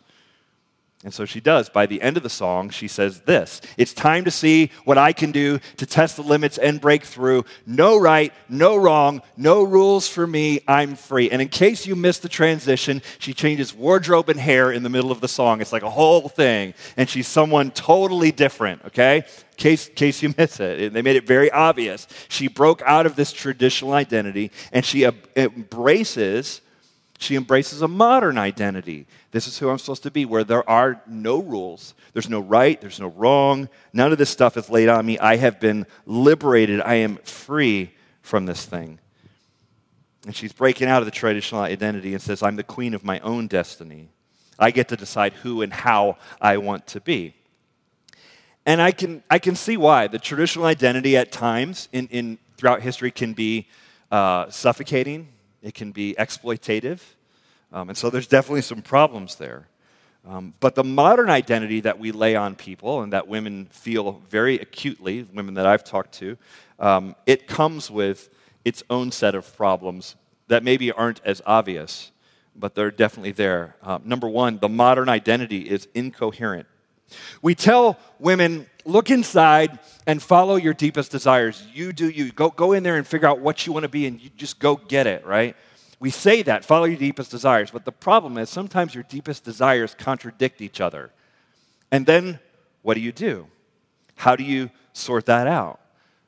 and 1.06 1.14
so 1.14 1.24
she 1.24 1.40
does. 1.40 1.70
By 1.70 1.86
the 1.86 2.02
end 2.02 2.18
of 2.18 2.24
the 2.24 2.32
song, 2.32 2.72
she 2.72 2.88
says 2.88 3.22
this 3.22 3.62
It's 3.78 3.94
time 3.94 4.26
to 4.26 4.32
see 4.32 4.72
what 4.86 4.98
I 4.98 5.14
can 5.14 5.32
do 5.32 5.60
to 5.78 5.86
test 5.86 6.16
the 6.16 6.24
limits 6.24 6.58
and 6.58 6.82
break 6.82 7.04
through. 7.04 7.46
No 7.68 7.96
right, 7.98 8.34
no 8.50 8.76
wrong, 8.76 9.22
no 9.38 9.62
rules 9.64 10.08
for 10.08 10.26
me. 10.26 10.62
I'm 10.68 10.96
free. 10.96 11.30
And 11.30 11.44
in 11.44 11.50
case 11.50 11.86
you 11.86 11.96
missed 11.96 12.24
the 12.24 12.30
transition, 12.30 13.04
she 13.20 13.36
changes 13.36 13.72
wardrobe 13.74 14.30
and 14.30 14.40
hair 14.40 14.72
in 14.72 14.82
the 14.82 14.90
middle 14.90 15.12
of 15.12 15.22
the 15.22 15.28
song. 15.28 15.62
It's 15.62 15.72
like 15.72 15.84
a 15.84 15.92
whole 15.92 16.28
thing. 16.28 16.74
And 16.98 17.08
she's 17.08 17.28
someone 17.28 17.70
totally 17.70 18.32
different, 18.32 18.84
okay? 18.86 19.26
Case, 19.58 19.88
case 19.90 20.24
you 20.24 20.34
miss 20.36 20.60
it. 20.60 20.92
They 20.92 21.04
made 21.04 21.18
it 21.18 21.28
very 21.28 21.52
obvious. 21.52 22.08
She 22.30 22.48
broke 22.48 22.82
out 22.82 23.06
of 23.06 23.16
this 23.16 23.32
traditional 23.32 23.94
identity 23.94 24.52
and 24.72 24.84
she 24.84 25.08
embraces 25.36 26.62
she 27.18 27.36
embraces 27.36 27.82
a 27.82 27.88
modern 27.88 28.38
identity. 28.38 29.08
This 29.32 29.48
is 29.48 29.58
who 29.58 29.70
I'm 29.70 29.78
supposed 29.78 30.04
to 30.04 30.12
be, 30.12 30.26
where 30.26 30.44
there 30.44 30.68
are 30.70 31.02
no 31.08 31.42
rules. 31.42 31.94
There's 32.14 32.30
no 32.30 32.40
right, 32.40 32.80
there's 32.80 33.00
no 33.00 33.08
wrong. 33.08 33.70
None 33.94 34.12
of 34.12 34.18
this 34.18 34.30
stuff 34.30 34.58
is 34.58 34.70
laid 34.70 34.90
on 34.90 35.06
me. 35.06 35.18
I 35.20 35.38
have 35.38 35.60
been 35.60 35.86
liberated. 36.06 36.82
I 36.82 36.96
am 36.96 37.18
free 37.18 37.92
from 38.22 38.46
this 38.46 38.66
thing. 38.66 39.00
And 40.26 40.36
she's 40.36 40.52
breaking 40.52 40.88
out 40.88 41.02
of 41.02 41.06
the 41.06 41.12
traditional 41.12 41.62
identity 41.62 42.14
and 42.14 42.22
says, 42.22 42.44
I'm 42.44 42.56
the 42.56 42.64
queen 42.64 42.94
of 42.94 43.04
my 43.04 43.20
own 43.20 43.48
destiny. 43.48 44.10
I 44.58 44.72
get 44.72 44.88
to 44.90 44.98
decide 44.98 45.34
who 45.34 45.62
and 45.62 45.72
how 45.72 46.18
I 46.42 46.58
want 46.58 46.88
to 46.88 47.02
be. 47.02 47.36
And 48.66 48.82
I 48.82 48.92
can, 48.92 49.24
I 49.30 49.38
can 49.38 49.56
see 49.56 49.78
why. 49.78 50.08
The 50.08 50.18
traditional 50.18 50.66
identity 50.66 51.16
at 51.16 51.32
times 51.32 51.88
in, 51.94 52.08
in, 52.08 52.40
throughout 52.58 52.82
history 52.82 53.12
can 53.12 53.34
be 53.34 53.68
uh, 54.12 54.50
suffocating, 54.50 55.28
it 55.66 55.74
can 55.74 55.92
be 55.92 56.16
exploitative. 56.20 57.00
Um, 57.74 57.90
and 57.90 57.98
so 57.98 58.10
there's 58.10 58.28
definitely 58.28 58.62
some 58.62 58.84
problems 58.84 59.36
there. 59.36 59.68
Um, 60.28 60.54
but 60.60 60.76
the 60.76 60.84
modern 60.84 61.30
identity 61.30 61.82
that 61.82 62.00
we 62.00 62.12
lay 62.12 62.36
on 62.36 62.56
people 62.56 63.02
and 63.02 63.14
that 63.14 63.28
women 63.28 63.66
feel 63.72 64.22
very 64.30 64.56
acutely, 64.56 65.24
women 65.34 65.56
that 65.56 65.66
I've 65.66 65.84
talked 65.84 66.14
to, 66.14 66.38
um, 66.80 67.16
it 67.26 67.48
comes 67.48 67.90
with 67.90 68.30
its 68.64 68.84
own 68.90 69.12
set 69.12 69.34
of 69.34 69.56
problems 69.58 70.16
that 70.48 70.64
maybe 70.64 70.92
aren't 70.92 71.22
as 71.26 71.42
obvious, 71.46 72.12
but 72.56 72.76
they're 72.76 72.92
definitely 72.92 73.32
there. 73.32 73.76
Uh, 73.82 74.00
number 74.04 74.30
one, 74.30 74.60
the 74.60 74.70
modern 74.70 75.10
identity 75.10 75.62
is 75.62 75.88
incoherent. 75.96 76.68
We 77.42 77.56
tell 77.56 77.98
women, 78.20 78.68
look 78.86 79.10
inside 79.10 79.80
and 80.08 80.22
follow 80.22 80.56
your 80.56 80.74
deepest 80.74 81.12
desires. 81.12 81.66
You 81.74 81.94
do 81.94 82.10
you. 82.10 82.32
Go, 82.32 82.50
go 82.50 82.74
in 82.74 82.84
there 82.84 82.98
and 82.98 83.06
figure 83.06 83.28
out 83.28 83.40
what 83.40 83.66
you 83.66 83.74
want 83.74 83.84
to 83.84 83.90
be 83.90 84.06
and 84.06 84.20
you 84.22 84.30
just 84.38 84.60
go 84.60 84.76
get 84.76 85.08
it, 85.08 85.26
right? 85.26 85.56
We 86.00 86.10
say 86.10 86.42
that, 86.44 86.66
follow 86.66 86.86
your 86.86 86.98
deepest 86.98 87.32
desires. 87.32 87.72
But 87.72 87.86
the 87.86 87.92
problem 87.92 88.38
is 88.38 88.50
sometimes 88.50 88.94
your 88.94 89.04
deepest 89.04 89.44
desires 89.44 89.96
contradict 89.96 90.62
each 90.62 90.82
other. 90.82 91.12
And 91.92 92.06
then 92.06 92.40
what 92.82 92.96
do 92.96 93.00
you 93.02 93.12
do? 93.12 93.48
How 94.16 94.36
do 94.36 94.44
you 94.44 94.70
sort 94.94 95.26
that 95.26 95.48
out? 95.48 95.80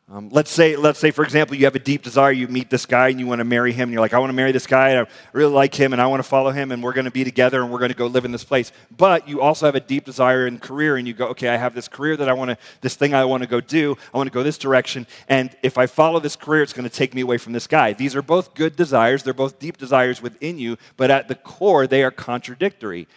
Um, 0.09 0.29
let's 0.31 0.49
say, 0.49 0.77
let's 0.77 0.99
say, 0.99 1.11
for 1.11 1.25
example, 1.25 1.57
you 1.57 1.65
have 1.65 1.75
a 1.75 1.79
deep 1.79 2.01
desire. 2.01 2.31
You 2.31 2.47
meet 2.47 2.69
this 2.69 2.85
guy 2.85 3.09
and 3.09 3.19
you 3.19 3.27
want 3.27 3.39
to 3.39 3.43
marry 3.43 3.73
him. 3.73 3.89
And 3.89 3.91
you're 3.91 3.99
like, 3.99 4.13
I 4.13 4.19
want 4.19 4.29
to 4.29 4.35
marry 4.35 4.53
this 4.53 4.65
guy. 4.65 4.91
And 4.91 5.05
I 5.05 5.11
really 5.33 5.51
like 5.51 5.75
him, 5.75 5.91
and 5.91 6.01
I 6.01 6.07
want 6.07 6.23
to 6.23 6.29
follow 6.29 6.51
him, 6.51 6.71
and 6.71 6.81
we're 6.81 6.93
going 6.93 7.05
to 7.05 7.11
be 7.11 7.25
together, 7.25 7.61
and 7.61 7.69
we're 7.69 7.79
going 7.79 7.91
to 7.91 7.97
go 7.97 8.07
live 8.07 8.23
in 8.23 8.31
this 8.31 8.45
place. 8.45 8.71
But 8.95 9.27
you 9.27 9.41
also 9.41 9.65
have 9.65 9.75
a 9.75 9.81
deep 9.81 10.05
desire 10.05 10.47
in 10.47 10.59
career, 10.59 10.95
and 10.95 11.05
you 11.05 11.13
go, 11.13 11.27
okay, 11.27 11.49
I 11.49 11.57
have 11.57 11.75
this 11.75 11.89
career 11.89 12.15
that 12.15 12.29
I 12.29 12.33
want 12.33 12.51
to, 12.51 12.57
this 12.79 12.95
thing 12.95 13.13
I 13.13 13.25
want 13.25 13.43
to 13.43 13.49
go 13.49 13.59
do. 13.59 13.97
I 14.13 14.17
want 14.17 14.27
to 14.27 14.33
go 14.33 14.43
this 14.43 14.57
direction, 14.57 15.07
and 15.27 15.53
if 15.61 15.77
I 15.77 15.87
follow 15.87 16.21
this 16.21 16.37
career, 16.37 16.63
it's 16.63 16.73
going 16.73 16.89
to 16.89 16.95
take 16.95 17.13
me 17.13 17.19
away 17.19 17.37
from 17.37 17.51
this 17.51 17.67
guy. 17.67 17.91
These 17.91 18.15
are 18.15 18.21
both 18.21 18.53
good 18.53 18.77
desires. 18.77 19.23
They're 19.23 19.33
both 19.33 19.59
deep 19.59 19.75
desires 19.75 20.21
within 20.21 20.57
you, 20.57 20.77
but 20.95 21.11
at 21.11 21.27
the 21.27 21.35
core, 21.35 21.85
they 21.85 22.01
are 22.03 22.11
contradictory. 22.11 23.09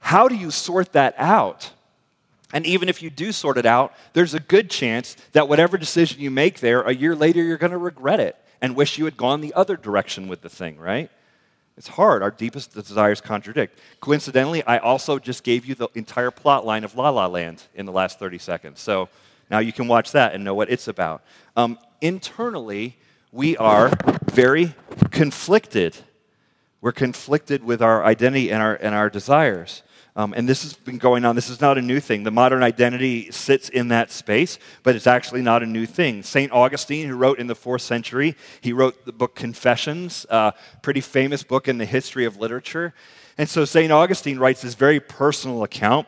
How 0.00 0.26
do 0.26 0.34
you 0.34 0.50
sort 0.50 0.94
that 0.94 1.14
out? 1.16 1.70
And 2.54 2.64
even 2.66 2.88
if 2.88 3.02
you 3.02 3.10
do 3.10 3.32
sort 3.32 3.58
it 3.58 3.66
out, 3.66 3.92
there's 4.12 4.32
a 4.32 4.38
good 4.38 4.70
chance 4.70 5.16
that 5.32 5.48
whatever 5.48 5.76
decision 5.76 6.20
you 6.20 6.30
make 6.30 6.60
there, 6.60 6.82
a 6.82 6.94
year 6.94 7.16
later, 7.16 7.42
you're 7.42 7.58
going 7.58 7.72
to 7.72 7.78
regret 7.78 8.20
it 8.20 8.36
and 8.62 8.76
wish 8.76 8.96
you 8.96 9.04
had 9.06 9.16
gone 9.16 9.40
the 9.40 9.52
other 9.54 9.76
direction 9.76 10.28
with 10.28 10.40
the 10.40 10.48
thing, 10.48 10.78
right? 10.78 11.10
It's 11.76 11.88
hard. 11.88 12.22
Our 12.22 12.30
deepest 12.30 12.72
desires 12.72 13.20
contradict. 13.20 13.80
Coincidentally, 14.00 14.62
I 14.62 14.78
also 14.78 15.18
just 15.18 15.42
gave 15.42 15.66
you 15.66 15.74
the 15.74 15.88
entire 15.96 16.30
plot 16.30 16.64
line 16.64 16.84
of 16.84 16.94
La 16.94 17.10
La 17.10 17.26
Land 17.26 17.64
in 17.74 17.86
the 17.86 17.92
last 17.92 18.20
30 18.20 18.38
seconds. 18.38 18.80
So 18.80 19.08
now 19.50 19.58
you 19.58 19.72
can 19.72 19.88
watch 19.88 20.12
that 20.12 20.32
and 20.32 20.44
know 20.44 20.54
what 20.54 20.70
it's 20.70 20.86
about. 20.86 21.24
Um, 21.56 21.76
internally, 22.00 22.96
we 23.32 23.56
are 23.56 23.90
very 24.30 24.74
conflicted. 25.10 25.96
We're 26.80 26.92
conflicted 26.92 27.64
with 27.64 27.82
our 27.82 28.04
identity 28.04 28.52
and 28.52 28.62
our, 28.62 28.76
and 28.76 28.94
our 28.94 29.10
desires. 29.10 29.82
Um, 30.16 30.32
and 30.36 30.48
this 30.48 30.62
has 30.62 30.74
been 30.74 30.98
going 30.98 31.24
on. 31.24 31.34
This 31.34 31.50
is 31.50 31.60
not 31.60 31.76
a 31.76 31.82
new 31.82 31.98
thing. 31.98 32.22
The 32.22 32.30
modern 32.30 32.62
identity 32.62 33.32
sits 33.32 33.68
in 33.68 33.88
that 33.88 34.12
space, 34.12 34.60
but 34.84 34.94
it's 34.94 35.08
actually 35.08 35.42
not 35.42 35.64
a 35.64 35.66
new 35.66 35.86
thing. 35.86 36.22
St. 36.22 36.52
Augustine, 36.52 37.08
who 37.08 37.16
wrote 37.16 37.40
in 37.40 37.48
the 37.48 37.56
fourth 37.56 37.82
century, 37.82 38.36
he 38.60 38.72
wrote 38.72 39.06
the 39.06 39.12
book 39.12 39.34
Confessions, 39.34 40.24
a 40.30 40.54
pretty 40.82 41.00
famous 41.00 41.42
book 41.42 41.66
in 41.66 41.78
the 41.78 41.84
history 41.84 42.26
of 42.26 42.36
literature. 42.36 42.94
And 43.36 43.48
so 43.48 43.64
St. 43.64 43.90
Augustine 43.90 44.38
writes 44.38 44.62
this 44.62 44.74
very 44.74 45.00
personal 45.00 45.64
account. 45.64 46.06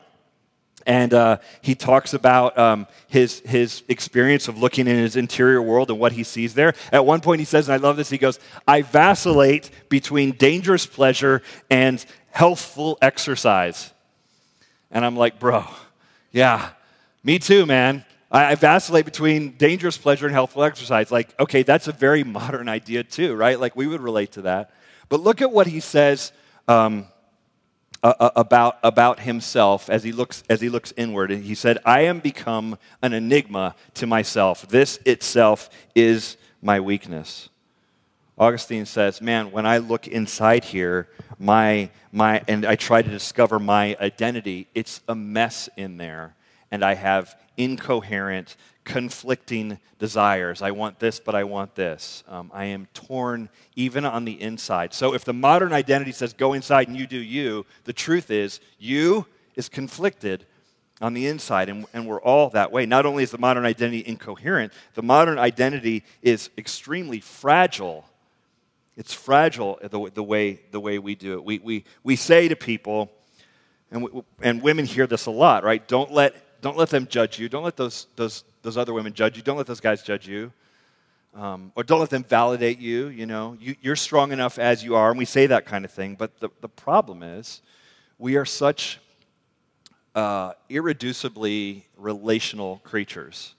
And 0.87 1.13
uh, 1.13 1.39
he 1.63 1.75
talks 1.75 2.15
about 2.15 2.57
um, 2.57 2.87
his, 3.09 3.41
his 3.41 3.83
experience 3.89 4.47
of 4.47 4.57
looking 4.57 4.87
in 4.87 4.97
his 4.97 5.17
interior 5.17 5.61
world 5.61 5.91
and 5.91 5.99
what 5.99 6.13
he 6.13 6.23
sees 6.23 6.55
there. 6.55 6.75
At 6.93 7.05
one 7.05 7.21
point, 7.21 7.41
he 7.41 7.45
says, 7.45 7.69
and 7.69 7.75
I 7.75 7.79
love 7.79 7.97
this, 7.97 8.09
he 8.09 8.19
goes, 8.19 8.39
I 8.69 8.83
vacillate 8.83 9.69
between 9.89 10.31
dangerous 10.31 10.87
pleasure 10.87 11.43
and 11.69 12.07
healthful 12.31 12.99
exercise. 13.03 13.93
And 14.91 15.05
I'm 15.05 15.17
like, 15.17 15.39
bro, 15.39 15.65
yeah, 16.33 16.71
me 17.23 17.39
too, 17.39 17.67
man. 17.67 18.05
I, 18.31 18.53
I 18.53 18.55
vacillate 18.55 19.05
between 19.05 19.57
dangerous 19.57 19.99
pleasure 19.99 20.27
and 20.27 20.35
healthful 20.35 20.63
exercise. 20.63 21.11
Like, 21.11 21.39
okay, 21.41 21.63
that's 21.63 21.89
a 21.89 21.93
very 21.93 22.25
modern 22.25 22.69
idea 22.69 23.03
too, 23.05 23.35
right? 23.35 23.59
Like, 23.59 23.77
we 23.77 23.87
would 23.87 24.01
relate 24.01 24.33
to 24.33 24.43
that. 24.43 24.71
But 25.09 25.21
look 25.21 25.41
at 25.43 25.51
what 25.53 25.67
he 25.67 25.81
says 25.81 26.33
um, 26.69 27.07
uh, 28.03 28.31
about, 28.37 28.79
about 28.83 29.21
himself 29.21 29.89
as 29.91 30.03
he, 30.03 30.13
looks, 30.13 30.43
as 30.49 30.61
he 30.61 30.69
looks 30.69 30.93
inward. 30.97 31.31
And 31.31 31.45
he 31.45 31.55
said, 31.55 31.79
I 31.85 32.03
am 32.03 32.21
become 32.21 32.79
an 33.03 33.13
enigma 33.13 33.75
to 33.95 34.07
myself. 34.07 34.69
This 34.69 34.99
itself 35.05 35.71
is 35.95 36.37
my 36.63 36.81
weakness. 36.81 37.49
Augustine 38.39 38.87
says, 38.87 39.21
Man, 39.21 39.51
when 39.51 39.67
I 39.67 39.79
look 39.79 40.07
inside 40.07 40.65
here, 40.65 41.09
my, 41.39 41.91
my, 42.13 42.43
and 42.49 42.67
I 42.67 42.77
try 42.77 43.03
to 43.03 43.09
discover 43.09 43.59
my 43.59 43.97
identity, 44.01 44.69
it's 44.75 45.01
a 45.09 45.15
mess 45.15 45.69
in 45.77 45.97
there. 45.97 46.35
and 46.71 46.85
I 46.85 46.95
have 46.95 47.37
incoherent, 47.57 48.57
conflicting 48.85 49.79
desires. 49.99 50.63
I 50.63 50.73
want 50.73 50.99
this, 50.99 51.21
but 51.21 51.35
I 51.35 51.45
want 51.45 51.75
this. 51.75 52.23
Um, 52.29 52.51
I 52.53 52.67
am 52.67 52.87
torn 52.93 53.49
even 53.75 54.05
on 54.05 54.25
the 54.25 54.41
inside. 54.41 54.93
So 54.93 55.15
if 55.15 55.25
the 55.25 55.33
modern 55.33 55.73
identity 55.73 56.13
says 56.13 56.33
go 56.33 56.53
inside 56.53 56.89
and 56.89 56.97
you 56.97 57.07
do 57.07 57.19
you, 57.19 57.65
the 57.85 57.93
truth 57.93 58.31
is 58.31 58.61
you 58.79 59.27
is 59.55 59.69
conflicted 59.69 60.45
on 61.01 61.13
the 61.13 61.27
inside, 61.27 61.69
and, 61.69 61.85
and 61.93 62.07
we're 62.07 62.21
all 62.21 62.49
that 62.51 62.73
way. 62.73 62.87
Not 62.87 63.05
only 63.05 63.23
is 63.23 63.31
the 63.31 63.39
modern 63.39 63.67
identity 63.67 64.03
incoherent, 64.07 64.73
the 64.95 65.03
modern 65.03 65.39
identity 65.39 66.05
is 66.23 66.49
extremely 66.57 67.21
fragile. 67.21 68.05
It's 68.97 69.13
fragile 69.13 69.79
the, 69.83 70.11
the, 70.13 70.23
way, 70.23 70.61
the 70.71 70.81
way 70.81 70.99
we 70.99 71.15
do 71.15 71.35
it. 71.35 71.45
We, 71.45 71.59
we, 71.59 71.85
we 72.03 72.17
say 72.17 72.49
to 72.49 72.57
people, 72.57 73.13
and, 73.91 74.03
we, 74.03 74.23
and 74.43 74.63
women 74.63 74.87
hear 74.87 75.07
this 75.07 75.27
a 75.27 75.31
lot, 75.31 75.65
right? 75.65 75.87
Don't 75.87 76.11
let, 76.13 76.61
don't 76.63 76.77
let 76.77 76.89
them 76.89 77.07
judge 77.07 77.39
you. 77.39 77.49
Don't 77.49 77.65
let 77.65 77.77
those, 77.77 78.07
those, 78.17 78.45
those 78.63 78.77
other 78.77 78.95
women 78.95 79.13
judge 79.13 79.37
you. 79.37 79.43
Don't 79.43 79.59
let 79.59 79.67
those 79.67 79.81
guys 79.81 80.03
judge 80.03 80.27
you. 80.27 80.53
Um, 81.35 81.71
or 81.77 81.85
don't 81.85 82.01
let 82.01 82.09
them 82.09 82.25
validate 82.25 82.79
you. 82.79 83.09
You 83.09 83.27
know, 83.27 83.59
you, 83.61 83.77
you're 83.83 83.97
strong 83.97 84.33
enough 84.33 84.59
as 84.59 84.83
you 84.83 84.97
are, 84.97 85.11
and 85.11 85.19
we 85.19 85.27
say 85.27 85.47
that 85.47 85.67
kind 85.67 85.85
of 85.85 85.91
thing. 85.91 86.15
But 86.15 86.41
the, 86.41 86.49
the 86.63 86.69
problem 86.69 87.23
is, 87.23 87.61
we 88.19 88.37
are 88.37 88.47
such 88.47 88.99
uh, 90.15 90.55
irreducibly 90.71 91.83
relational 91.99 92.81
creatures. 92.85 93.55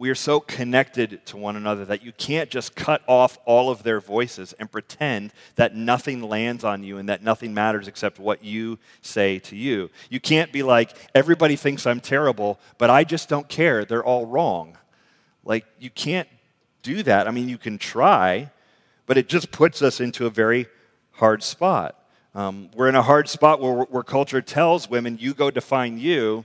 We 0.00 0.10
are 0.10 0.14
so 0.14 0.38
connected 0.38 1.26
to 1.26 1.36
one 1.36 1.56
another 1.56 1.84
that 1.86 2.04
you 2.04 2.12
can't 2.12 2.48
just 2.48 2.76
cut 2.76 3.02
off 3.08 3.36
all 3.44 3.68
of 3.68 3.82
their 3.82 4.00
voices 4.00 4.52
and 4.52 4.70
pretend 4.70 5.32
that 5.56 5.74
nothing 5.74 6.22
lands 6.22 6.62
on 6.62 6.84
you 6.84 6.98
and 6.98 7.08
that 7.08 7.24
nothing 7.24 7.52
matters 7.52 7.88
except 7.88 8.20
what 8.20 8.44
you 8.44 8.78
say 9.02 9.40
to 9.40 9.56
you. 9.56 9.90
You 10.08 10.20
can't 10.20 10.52
be 10.52 10.62
like, 10.62 10.94
everybody 11.16 11.56
thinks 11.56 11.84
I'm 11.84 11.98
terrible, 11.98 12.60
but 12.78 12.90
I 12.90 13.02
just 13.02 13.28
don't 13.28 13.48
care. 13.48 13.84
They're 13.84 14.04
all 14.04 14.24
wrong. 14.24 14.78
Like, 15.42 15.66
you 15.80 15.90
can't 15.90 16.28
do 16.84 17.02
that. 17.02 17.26
I 17.26 17.32
mean, 17.32 17.48
you 17.48 17.58
can 17.58 17.76
try, 17.76 18.52
but 19.06 19.18
it 19.18 19.28
just 19.28 19.50
puts 19.50 19.82
us 19.82 19.98
into 19.98 20.26
a 20.26 20.30
very 20.30 20.68
hard 21.10 21.42
spot. 21.42 21.96
Um, 22.36 22.70
we're 22.72 22.88
in 22.88 22.94
a 22.94 23.02
hard 23.02 23.28
spot 23.28 23.60
where, 23.60 23.82
where, 23.82 24.04
culture 24.04 24.40
tells 24.40 24.88
women, 24.88 25.18
you 25.18 25.34
go 25.34 25.50
define 25.50 25.98
you, 25.98 26.44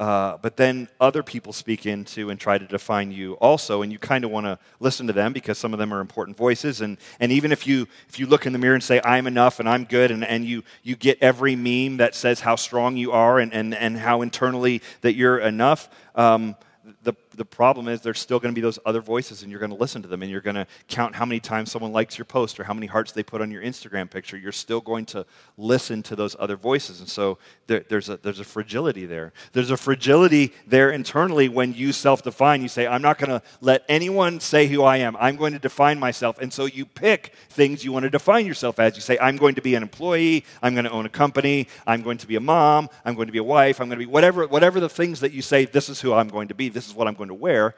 uh, 0.00 0.38
but 0.40 0.56
then 0.56 0.88
other 0.98 1.22
people 1.22 1.52
speak 1.52 1.84
into 1.84 2.30
and 2.30 2.40
try 2.40 2.56
to 2.56 2.66
define 2.66 3.12
you 3.12 3.34
also, 3.34 3.82
and 3.82 3.92
you 3.92 3.98
kind 3.98 4.24
of 4.24 4.30
want 4.30 4.46
to 4.46 4.58
listen 4.80 5.06
to 5.06 5.12
them 5.12 5.34
because 5.34 5.58
some 5.58 5.74
of 5.74 5.78
them 5.78 5.92
are 5.92 6.00
important 6.00 6.38
voices. 6.38 6.80
And, 6.80 6.96
and 7.20 7.30
even 7.30 7.52
if 7.52 7.66
you, 7.66 7.86
if 8.08 8.18
you 8.18 8.24
look 8.24 8.46
in 8.46 8.54
the 8.54 8.58
mirror 8.58 8.74
and 8.74 8.82
say, 8.82 9.02
I'm 9.04 9.26
enough 9.26 9.60
and 9.60 9.68
I'm 9.68 9.84
good, 9.84 10.10
and, 10.10 10.24
and 10.24 10.46
you, 10.46 10.64
you 10.82 10.96
get 10.96 11.18
every 11.20 11.54
meme 11.54 11.98
that 11.98 12.14
says 12.14 12.40
how 12.40 12.56
strong 12.56 12.96
you 12.96 13.12
are 13.12 13.38
and, 13.38 13.52
and, 13.52 13.74
and 13.74 13.98
how 13.98 14.22
internally 14.22 14.80
that 15.02 15.16
you're 15.16 15.38
enough, 15.38 15.90
um, 16.14 16.56
the, 17.02 17.12
the 17.40 17.44
problem 17.46 17.88
is 17.88 18.02
there's 18.02 18.20
still 18.20 18.38
going 18.38 18.52
to 18.52 18.54
be 18.54 18.60
those 18.60 18.78
other 18.84 19.00
voices 19.00 19.40
and 19.40 19.50
you're 19.50 19.60
going 19.60 19.70
to 19.70 19.76
listen 19.76 20.02
to 20.02 20.08
them 20.08 20.20
and 20.20 20.30
you're 20.30 20.42
going 20.42 20.56
to 20.56 20.66
count 20.88 21.14
how 21.14 21.24
many 21.24 21.40
times 21.40 21.72
someone 21.72 21.90
likes 21.90 22.18
your 22.18 22.26
post 22.26 22.60
or 22.60 22.64
how 22.64 22.74
many 22.74 22.86
hearts 22.86 23.12
they 23.12 23.22
put 23.22 23.40
on 23.40 23.50
your 23.50 23.62
instagram 23.62 24.10
picture. 24.10 24.36
You're 24.36 24.52
still 24.52 24.82
going 24.82 25.06
to 25.06 25.24
listen 25.56 26.02
to 26.02 26.16
those 26.16 26.36
other 26.38 26.56
voices. 26.56 27.00
And 27.00 27.08
so 27.08 27.38
there, 27.66 27.82
there's, 27.88 28.10
a, 28.10 28.18
there's 28.18 28.40
a 28.40 28.44
fragility 28.44 29.06
there. 29.06 29.32
There's 29.52 29.70
a 29.70 29.78
fragility 29.78 30.52
there 30.66 30.90
internally 30.90 31.48
when 31.48 31.72
you 31.72 31.94
self-define. 31.94 32.60
You 32.60 32.68
say 32.68 32.86
i'm 32.86 33.00
not 33.00 33.16
going 33.16 33.30
to 33.30 33.40
let 33.62 33.86
anyone 33.88 34.38
say 34.38 34.66
who 34.66 34.82
i 34.82 34.98
am. 34.98 35.16
I'm 35.16 35.36
going 35.36 35.54
to 35.54 35.58
define 35.58 35.98
myself. 35.98 36.38
And 36.40 36.52
so 36.52 36.66
you 36.66 36.84
pick 36.84 37.32
things 37.48 37.86
you 37.86 37.90
want 37.90 38.02
to 38.02 38.10
define 38.10 38.44
yourself 38.44 38.78
as. 38.78 38.96
You 38.96 39.00
say 39.00 39.16
i'm 39.18 39.38
going 39.38 39.54
to 39.54 39.62
be 39.62 39.76
an 39.76 39.82
employee. 39.82 40.44
I'm 40.60 40.74
going 40.74 40.84
to 40.84 40.90
own 40.90 41.06
a 41.06 41.08
company. 41.08 41.68
I'm 41.86 42.02
going 42.02 42.18
to 42.18 42.26
be 42.26 42.36
a 42.36 42.40
mom. 42.40 42.90
I'm 43.02 43.14
going 43.14 43.28
to 43.28 43.32
be 43.32 43.38
a 43.38 43.42
wife. 43.42 43.80
I'm 43.80 43.88
going 43.88 43.98
to 43.98 44.04
be 44.04 44.12
whatever 44.12 44.46
whatever 44.46 44.78
the 44.78 44.90
things 44.90 45.20
that 45.20 45.32
you 45.32 45.40
say 45.40 45.64
this 45.64 45.88
is 45.88 46.02
who 46.02 46.12
i'm 46.12 46.28
going 46.28 46.48
to 46.48 46.54
be. 46.54 46.68
This 46.68 46.86
is 46.86 46.92
what 46.92 47.08
i'm 47.08 47.14
going 47.14 47.28
to 47.28 47.29
wear. 47.34 47.74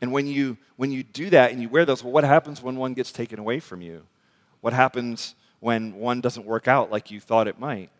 And 0.00 0.12
when 0.12 0.26
you, 0.26 0.56
when 0.76 0.90
you 0.90 1.02
do 1.02 1.30
that 1.30 1.52
and 1.52 1.60
you 1.60 1.68
wear 1.68 1.84
those, 1.84 2.02
well, 2.02 2.12
what 2.12 2.24
happens 2.24 2.62
when 2.62 2.76
one 2.76 2.94
gets 2.94 3.12
taken 3.12 3.38
away 3.38 3.60
from 3.60 3.82
you? 3.82 4.02
What 4.60 4.72
happens 4.72 5.34
when 5.60 5.94
one 5.94 6.20
doesn't 6.20 6.46
work 6.46 6.68
out 6.68 6.90
like 6.90 7.10
you 7.10 7.20
thought 7.20 7.48
it 7.48 7.58
might? 7.58 7.90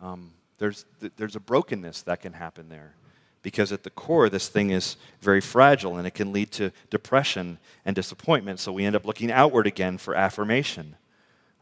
Um, 0.00 0.32
there's, 0.58 0.84
there's 1.16 1.36
a 1.36 1.40
brokenness 1.40 2.02
that 2.02 2.20
can 2.20 2.32
happen 2.32 2.68
there 2.68 2.94
because 3.42 3.70
at 3.70 3.84
the 3.84 3.90
core, 3.90 4.28
this 4.28 4.48
thing 4.48 4.70
is 4.70 4.96
very 5.20 5.40
fragile 5.40 5.98
and 5.98 6.06
it 6.06 6.14
can 6.14 6.32
lead 6.32 6.50
to 6.50 6.72
depression 6.90 7.58
and 7.84 7.94
disappointment. 7.94 8.58
So 8.58 8.72
we 8.72 8.84
end 8.84 8.96
up 8.96 9.04
looking 9.04 9.30
outward 9.30 9.66
again 9.66 9.98
for 9.98 10.14
affirmation. 10.14 10.96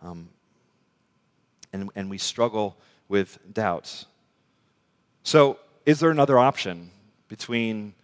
Um, 0.02 0.30
and, 1.74 1.90
and 1.94 2.08
we 2.08 2.18
struggle 2.18 2.76
with 3.08 3.38
doubts. 3.52 4.06
So, 5.24 5.58
is 5.84 6.00
there 6.00 6.10
another 6.10 6.38
option 6.38 6.90
between 7.28 7.94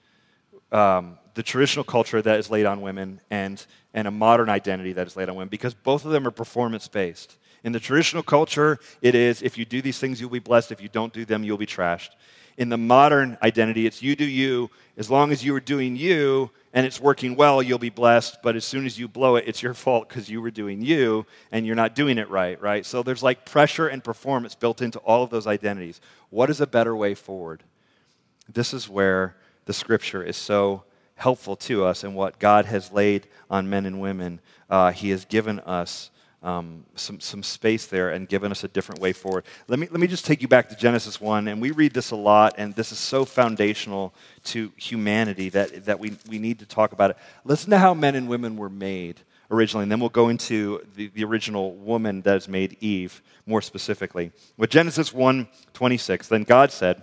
um, 0.73 1.19
the 1.35 1.43
traditional 1.43 1.85
culture 1.85 2.21
that 2.21 2.39
is 2.39 2.51
laid 2.51 2.67
on 2.67 2.81
women 2.81 3.21
and, 3.31 3.65
and 3.95 4.09
a 4.09 4.11
modern 4.11 4.49
identity 4.49 4.93
that 4.95 5.07
is 5.07 5.17
laid 5.17 5.29
on 5.29 5.37
women 5.37 5.49
because 5.49 5.75
both 5.75 6.05
of 6.05 6.11
them 6.11 6.27
are 6.27 6.31
performance 6.31 6.89
based. 6.89 7.37
In 7.63 7.73
the 7.73 7.81
traditional 7.81 8.23
culture, 8.23 8.79
it 9.03 9.15
is 9.15 9.43
if 9.43 9.59
you 9.59 9.65
do 9.65 9.83
these 9.83 9.99
things, 9.99 10.21
you'll 10.21 10.31
be 10.31 10.39
blessed. 10.39 10.73
If 10.73 10.81
you 10.81 10.89
don't 10.89 11.13
do 11.13 11.25
them, 11.25 11.45
you'll 11.45 11.59
be 11.59 11.67
trashed. 11.67 12.11
In 12.57 12.69
the 12.69 12.79
modern 12.79 13.39
identity, 13.43 13.87
it's 13.87 14.03
you 14.03 14.17
do 14.17 14.25
you. 14.25 14.71
As 14.97 15.11
long 15.11 15.33
as 15.33 15.45
you 15.45 15.55
are 15.55 15.61
doing 15.61 15.97
you 15.97 16.51
and 16.75 16.85
it's 16.85 17.01
working 17.01 17.37
well, 17.37 17.63
you'll 17.63 17.79
be 17.79 17.91
blessed. 17.91 18.39
But 18.43 18.57
as 18.57 18.65
soon 18.65 18.85
as 18.85 18.99
you 18.99 19.09
blow 19.09 19.37
it, 19.37 19.45
it's 19.47 19.63
your 19.63 19.73
fault 19.73 20.09
because 20.09 20.29
you 20.29 20.43
were 20.43 20.51
doing 20.51 20.83
you 20.83 21.27
and 21.53 21.67
you're 21.67 21.77
not 21.77 21.95
doing 21.95 22.19
it 22.19 22.29
right, 22.29 22.61
right? 22.61 22.85
So 22.85 23.03
there's 23.03 23.23
like 23.23 23.47
pressure 23.47 23.89
and 23.89 24.03
performance 24.05 24.55
built 24.55 24.83
into 24.83 24.99
all 25.01 25.23
of 25.23 25.31
those 25.31 25.47
identities. 25.47 26.01
What 26.29 26.51
is 26.51 26.61
a 26.61 26.67
better 26.67 26.95
way 26.95 27.15
forward? 27.15 27.63
This 28.53 28.75
is 28.75 28.89
where 28.89 29.37
the 29.65 29.73
scripture 29.73 30.23
is 30.23 30.37
so 30.37 30.85
helpful 31.17 31.55
to 31.55 31.85
us 31.85 32.03
and 32.03 32.15
what 32.15 32.39
God 32.39 32.65
has 32.65 32.93
laid 32.93 33.27
on 33.51 33.69
men 33.69 33.87
and 33.87 34.01
women. 34.01 34.41
Uh, 34.69 34.91
he 34.91 35.11
has 35.11 35.25
given 35.25 35.61
us 35.61 36.11
um, 36.43 36.87
some, 36.95 37.21
some 37.21 37.43
space 37.43 37.87
there 37.87 38.11
and 38.11 38.29
given 38.29 38.51
us 38.51 38.65
a 38.65 38.69
different 38.69 39.01
way 39.01 39.13
forward. 39.13 39.45
Let 39.69 39.79
me, 39.79 39.89
let 39.91 40.01
me 40.01 40.07
just 40.07 40.25
take 40.25 40.41
you 40.41 40.49
back 40.49 40.71
to 40.71 40.77
Genesis 40.77 41.21
1, 41.21 41.49
and 41.49 41.61
we 41.61 41.71
read 41.71 41.93
this 41.93 42.11
a 42.11 42.17
lot, 42.17 42.55
and 42.57 42.75
this 42.75 42.93
is 42.93 42.99
so 42.99 43.25
foundational 43.25 44.15
to 44.45 44.73
humanity 44.77 45.51
that, 45.51 45.85
that 45.85 46.01
we, 46.01 46.17
we 46.29 46.39
need 46.39 46.59
to 46.61 46.67
talk 46.67 46.93
about 46.93 47.11
it. 47.11 47.19
Listen 47.45 47.71
to 47.71 47.79
how 47.79 47.93
men 47.93 48.15
and 48.15 48.29
women 48.29 48.57
were 48.57 48.71
made 48.71 49.21
originally, 49.51 49.83
and 49.83 49.93
then 49.93 50.01
we'll 50.01 50.09
go 50.09 50.29
into 50.29 50.81
the, 50.95 51.09
the 51.09 51.25
original 51.25 51.75
woman 51.75 52.23
that 52.23 52.37
is 52.37 52.49
made 52.49 52.77
Eve 52.81 53.21
more 53.47 53.61
specifically. 53.61 54.33
With 54.57 54.71
Genesis 54.71 55.13
1 55.13 55.49
26, 55.75 56.29
then 56.29 56.45
God 56.45 56.73
said, 56.73 57.03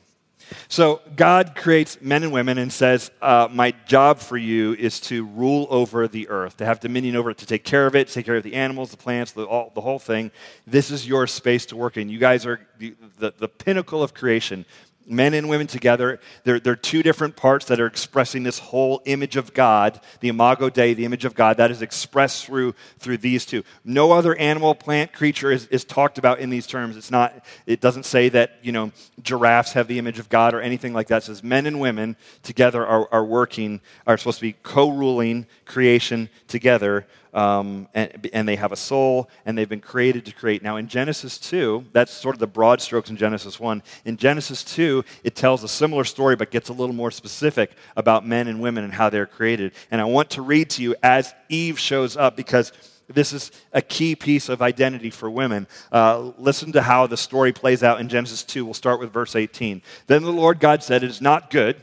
So 0.67 1.01
God 1.15 1.55
creates 1.55 2.01
men 2.01 2.23
and 2.23 2.31
women 2.31 2.57
and 2.57 2.71
says, 2.71 3.11
uh, 3.21 3.47
My 3.51 3.71
job 3.85 4.19
for 4.19 4.37
you 4.37 4.73
is 4.73 4.99
to 5.01 5.25
rule 5.25 5.67
over 5.69 6.07
the 6.07 6.29
earth, 6.29 6.57
to 6.57 6.65
have 6.65 6.79
dominion 6.79 7.15
over 7.15 7.31
it, 7.31 7.37
to 7.39 7.45
take 7.45 7.63
care 7.63 7.87
of 7.87 7.95
it, 7.95 8.07
take 8.07 8.25
care 8.25 8.35
of 8.35 8.43
the 8.43 8.55
animals, 8.55 8.91
the 8.91 8.97
plants, 8.97 9.31
the, 9.31 9.43
all, 9.43 9.71
the 9.75 9.81
whole 9.81 9.99
thing. 9.99 10.31
This 10.67 10.91
is 10.91 11.07
your 11.07 11.27
space 11.27 11.65
to 11.67 11.75
work 11.75 11.97
in. 11.97 12.09
You 12.09 12.19
guys 12.19 12.45
are 12.45 12.59
the, 12.77 12.95
the, 13.19 13.33
the 13.37 13.47
pinnacle 13.47 14.03
of 14.03 14.13
creation 14.13 14.65
men 15.11 15.33
and 15.33 15.49
women 15.49 15.67
together. 15.67 16.19
They're, 16.43 16.59
they're 16.59 16.75
two 16.75 17.03
different 17.03 17.35
parts 17.35 17.65
that 17.65 17.79
are 17.79 17.85
expressing 17.85 18.43
this 18.43 18.59
whole 18.59 19.01
image 19.05 19.35
of 19.35 19.53
God, 19.53 19.99
the 20.21 20.29
imago 20.29 20.69
Dei, 20.69 20.93
the 20.93 21.05
image 21.05 21.25
of 21.25 21.35
God, 21.35 21.57
that 21.57 21.69
is 21.69 21.81
expressed 21.81 22.45
through, 22.45 22.73
through 22.97 23.17
these 23.17 23.45
two. 23.45 23.63
No 23.83 24.13
other 24.13 24.35
animal, 24.35 24.73
plant, 24.73 25.13
creature 25.13 25.51
is, 25.51 25.67
is 25.67 25.83
talked 25.83 26.17
about 26.17 26.39
in 26.39 26.49
these 26.49 26.65
terms. 26.65 26.95
It's 26.95 27.11
not, 27.11 27.45
it 27.65 27.81
doesn't 27.81 28.05
say 28.05 28.29
that, 28.29 28.57
you 28.61 28.71
know, 28.71 28.91
giraffes 29.21 29.73
have 29.73 29.87
the 29.87 29.99
image 29.99 30.17
of 30.17 30.29
God 30.29 30.53
or 30.53 30.61
anything 30.61 30.93
like 30.93 31.07
that. 31.07 31.23
It 31.23 31.25
says 31.25 31.43
men 31.43 31.65
and 31.65 31.79
women 31.79 32.15
together 32.41 32.85
are, 32.85 33.07
are 33.11 33.25
working, 33.25 33.81
are 34.07 34.17
supposed 34.17 34.39
to 34.39 34.43
be 34.45 34.55
co-ruling 34.63 35.45
creation 35.65 36.29
together 36.47 37.05
um, 37.33 37.87
and, 37.93 38.29
and, 38.33 38.47
they 38.47 38.55
have 38.55 38.71
a 38.71 38.75
soul, 38.75 39.29
and 39.45 39.57
they've 39.57 39.69
been 39.69 39.79
created 39.79 40.25
to 40.25 40.33
create. 40.33 40.61
Now, 40.61 40.77
in 40.77 40.87
Genesis 40.87 41.37
2, 41.37 41.85
that's 41.93 42.11
sort 42.11 42.35
of 42.35 42.39
the 42.39 42.47
broad 42.47 42.81
strokes 42.81 43.09
in 43.09 43.17
Genesis 43.17 43.59
1. 43.59 43.81
In 44.05 44.17
Genesis 44.17 44.63
2, 44.63 45.03
it 45.23 45.35
tells 45.35 45.63
a 45.63 45.67
similar 45.67 46.03
story, 46.03 46.35
but 46.35 46.51
gets 46.51 46.69
a 46.69 46.73
little 46.73 46.95
more 46.95 47.11
specific 47.11 47.71
about 47.95 48.27
men 48.27 48.47
and 48.47 48.61
women 48.61 48.83
and 48.83 48.93
how 48.93 49.09
they're 49.09 49.25
created. 49.25 49.73
And 49.91 50.01
I 50.01 50.05
want 50.05 50.31
to 50.31 50.41
read 50.41 50.69
to 50.71 50.83
you 50.83 50.95
as 51.01 51.33
Eve 51.49 51.79
shows 51.79 52.17
up 52.17 52.35
because 52.35 52.71
this 53.07 53.33
is 53.33 53.51
a 53.73 53.81
key 53.81 54.15
piece 54.15 54.49
of 54.49 54.61
identity 54.61 55.09
for 55.09 55.29
women. 55.29 55.67
Uh, 55.91 56.31
listen 56.37 56.71
to 56.73 56.81
how 56.81 57.07
the 57.07 57.17
story 57.17 57.53
plays 57.53 57.83
out 57.83 57.99
in 57.99 58.09
Genesis 58.09 58.43
2. 58.43 58.65
We'll 58.65 58.73
start 58.73 58.99
with 58.99 59.11
verse 59.11 59.35
18. 59.35 59.81
Then 60.07 60.23
the 60.23 60.31
Lord 60.31 60.59
God 60.59 60.83
said, 60.83 61.03
It 61.03 61.09
is 61.09 61.21
not 61.21 61.49
good 61.49 61.81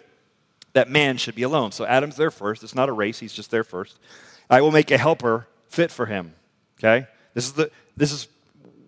that 0.78 0.88
man 0.88 1.16
should 1.16 1.34
be 1.34 1.42
alone. 1.42 1.72
So 1.72 1.84
Adam's 1.84 2.16
there 2.16 2.30
first. 2.30 2.62
It's 2.62 2.74
not 2.74 2.88
a 2.88 2.92
race, 2.92 3.18
he's 3.18 3.32
just 3.32 3.50
there 3.50 3.64
first. 3.64 3.98
I 4.50 4.60
will 4.60 4.70
make 4.70 4.90
a 4.90 4.98
helper 4.98 5.46
fit 5.68 5.90
for 5.90 6.06
him. 6.06 6.34
Okay? 6.78 7.06
This 7.34 7.46
is, 7.46 7.52
the, 7.52 7.70
this 7.96 8.12
is 8.12 8.28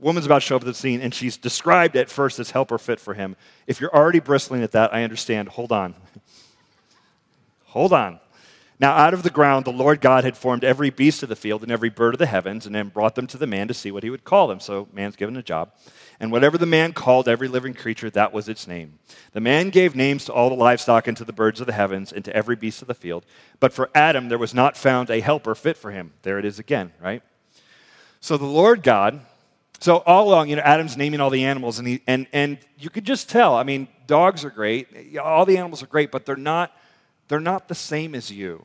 woman's 0.01 0.27
about 0.27 0.37
to 0.37 0.47
show 0.47 0.57
up 0.57 0.63
at 0.63 0.67
the 0.67 0.75
scene, 0.75 1.01
and 1.01 1.15
she's 1.15 1.37
described 1.37 1.97
at 1.97 2.09
first 2.09 2.39
as 2.39 2.51
helper 2.51 2.79
fit 2.79 3.01
for 3.01 3.15
him. 3.15 3.37
If 3.67 3.81
you're 3.81 3.95
already 3.95 4.21
bristling 4.21 4.63
at 4.63 4.73
that, 4.73 4.93
I 4.95 5.05
understand. 5.05 5.51
Hold 5.51 5.73
on. 5.73 5.95
Hold 7.67 7.93
on. 7.93 8.19
Now, 8.81 8.93
out 8.93 9.13
of 9.13 9.23
the 9.23 9.29
ground, 9.29 9.67
the 9.67 9.73
Lord 9.73 10.01
God 10.01 10.25
had 10.25 10.39
formed 10.39 10.65
every 10.65 10.89
beast 10.89 11.23
of 11.23 11.29
the 11.29 11.37
field 11.37 11.63
and 11.63 11.71
every 11.71 11.91
bird 11.91 12.15
of 12.15 12.19
the 12.19 12.25
heavens, 12.25 12.65
and 12.65 12.75
then 12.75 12.89
brought 12.89 13.15
them 13.15 13.27
to 13.27 13.37
the 13.37 13.47
man 13.47 13.69
to 13.69 13.75
see 13.75 13.91
what 13.91 14.03
he 14.03 14.09
would 14.09 14.25
call 14.25 14.49
them. 14.49 14.59
So, 14.59 14.89
man's 14.91 15.17
given 15.17 15.37
a 15.37 15.43
job. 15.43 15.73
And 16.19 16.33
whatever 16.33 16.57
the 16.57 16.65
man 16.65 16.95
called 16.95 17.29
every 17.29 17.47
living 17.47 17.75
creature, 17.75 18.09
that 18.09 18.33
was 18.33 18.49
its 18.49 18.67
name. 18.67 18.99
The 19.33 19.41
man 19.41 19.69
gave 19.69 19.95
names 19.95 20.25
to 20.25 20.33
all 20.33 20.49
the 20.49 20.55
livestock 20.57 21.07
and 21.07 21.17
to 21.19 21.27
the 21.27 21.33
birds 21.33 21.61
of 21.61 21.67
the 21.67 21.75
heavens 21.75 22.11
and 22.11 22.25
to 22.25 22.35
every 22.35 22.57
beast 22.57 22.81
of 22.81 22.89
the 22.89 22.95
field. 22.95 23.27
But 23.61 23.75
for 23.75 23.91
Adam, 23.95 24.31
there 24.31 24.39
was 24.39 24.55
not 24.55 24.79
found 24.79 25.11
a 25.11 25.21
helper 25.21 25.55
fit 25.55 25.77
for 25.77 25.91
him. 25.91 26.15
There 26.23 26.39
it 26.39 26.47
is 26.47 26.59
again, 26.59 26.95
right? 27.03 27.23
So, 28.21 28.39
the 28.39 28.47
Lord 28.47 28.83
God, 28.83 29.21
so 29.79 29.99
all 29.99 30.27
along, 30.27 30.49
you 30.49 30.57
know, 30.57 30.63
Adam's 30.63 30.97
naming 30.97 31.21
all 31.21 31.29
the 31.29 31.45
animals, 31.45 31.79
and, 31.79 31.87
he, 31.87 32.01
and, 32.07 32.27
and 32.33 32.57
you 32.79 32.89
could 32.89 33.05
just 33.05 33.29
tell. 33.29 33.57
I 33.57 33.63
mean, 33.63 33.89
dogs 34.07 34.43
are 34.43 34.51
great, 34.51 35.19
all 35.19 35.45
the 35.45 35.59
animals 35.59 35.83
are 35.83 35.87
great, 35.87 36.11
but 36.11 36.25
they're 36.25 36.35
not, 36.35 36.75
they're 37.29 37.41
not 37.41 37.69
the 37.69 37.75
same 37.75 38.15
as 38.15 38.33
you 38.33 38.65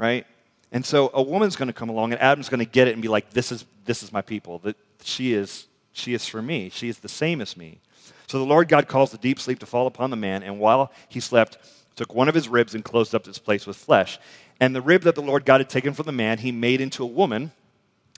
right? 0.00 0.26
And 0.72 0.84
so 0.84 1.10
a 1.12 1.22
woman's 1.22 1.56
going 1.56 1.66
to 1.66 1.74
come 1.74 1.90
along, 1.90 2.12
and 2.12 2.20
Adam's 2.22 2.48
going 2.48 2.60
to 2.60 2.70
get 2.70 2.88
it 2.88 2.92
and 2.92 3.02
be 3.02 3.08
like, 3.08 3.30
"This 3.30 3.52
is 3.52 3.64
this 3.84 4.02
is 4.02 4.12
my 4.12 4.22
people. 4.22 4.58
That 4.60 4.76
she 5.02 5.34
is 5.34 5.66
she 5.92 6.14
is 6.14 6.26
for 6.26 6.40
me. 6.40 6.70
She 6.70 6.88
is 6.88 6.98
the 6.98 7.08
same 7.08 7.40
as 7.40 7.56
me." 7.56 7.80
So 8.26 8.38
the 8.38 8.44
Lord 8.44 8.68
God 8.68 8.88
caused 8.88 9.12
the 9.12 9.18
deep 9.18 9.38
sleep 9.38 9.58
to 9.58 9.66
fall 9.66 9.86
upon 9.86 10.10
the 10.10 10.16
man, 10.16 10.42
and 10.42 10.58
while 10.58 10.90
he 11.08 11.20
slept, 11.20 11.58
took 11.96 12.14
one 12.14 12.28
of 12.28 12.34
his 12.34 12.48
ribs 12.48 12.74
and 12.74 12.82
closed 12.82 13.14
up 13.14 13.28
its 13.28 13.38
place 13.38 13.66
with 13.66 13.76
flesh. 13.76 14.18
And 14.60 14.74
the 14.74 14.80
rib 14.80 15.02
that 15.02 15.14
the 15.14 15.22
Lord 15.22 15.44
God 15.44 15.60
had 15.60 15.68
taken 15.68 15.92
from 15.92 16.06
the 16.06 16.12
man, 16.12 16.38
he 16.38 16.52
made 16.52 16.80
into 16.80 17.02
a 17.02 17.06
woman 17.06 17.52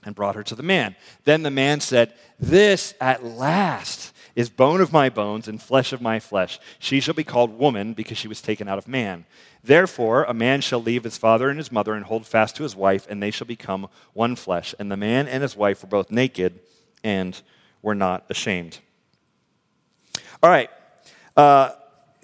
and 0.05 0.15
brought 0.15 0.35
her 0.35 0.43
to 0.43 0.55
the 0.55 0.63
man. 0.63 0.95
Then 1.23 1.43
the 1.43 1.51
man 1.51 1.79
said, 1.79 2.13
This 2.39 2.93
at 3.01 3.23
last 3.23 4.12
is 4.35 4.49
bone 4.49 4.81
of 4.81 4.91
my 4.91 5.09
bones 5.09 5.47
and 5.47 5.61
flesh 5.61 5.93
of 5.93 6.01
my 6.01 6.19
flesh. 6.19 6.59
She 6.79 6.99
shall 6.99 7.13
be 7.13 7.23
called 7.23 7.57
woman 7.57 7.93
because 7.93 8.17
she 8.17 8.27
was 8.27 8.41
taken 8.41 8.67
out 8.67 8.77
of 8.77 8.87
man. 8.87 9.25
Therefore, 9.63 10.23
a 10.23 10.33
man 10.33 10.61
shall 10.61 10.81
leave 10.81 11.03
his 11.03 11.17
father 11.17 11.49
and 11.49 11.57
his 11.57 11.71
mother 11.71 11.93
and 11.93 12.05
hold 12.05 12.25
fast 12.25 12.55
to 12.57 12.63
his 12.63 12.75
wife, 12.75 13.05
and 13.09 13.21
they 13.21 13.31
shall 13.31 13.47
become 13.47 13.87
one 14.13 14.35
flesh. 14.35 14.73
And 14.79 14.91
the 14.91 14.97
man 14.97 15.27
and 15.27 15.43
his 15.43 15.55
wife 15.55 15.83
were 15.83 15.89
both 15.89 16.11
naked 16.11 16.59
and 17.03 17.39
were 17.81 17.95
not 17.95 18.25
ashamed. 18.29 18.79
All 20.41 20.49
right. 20.49 20.69
Uh, 21.37 21.71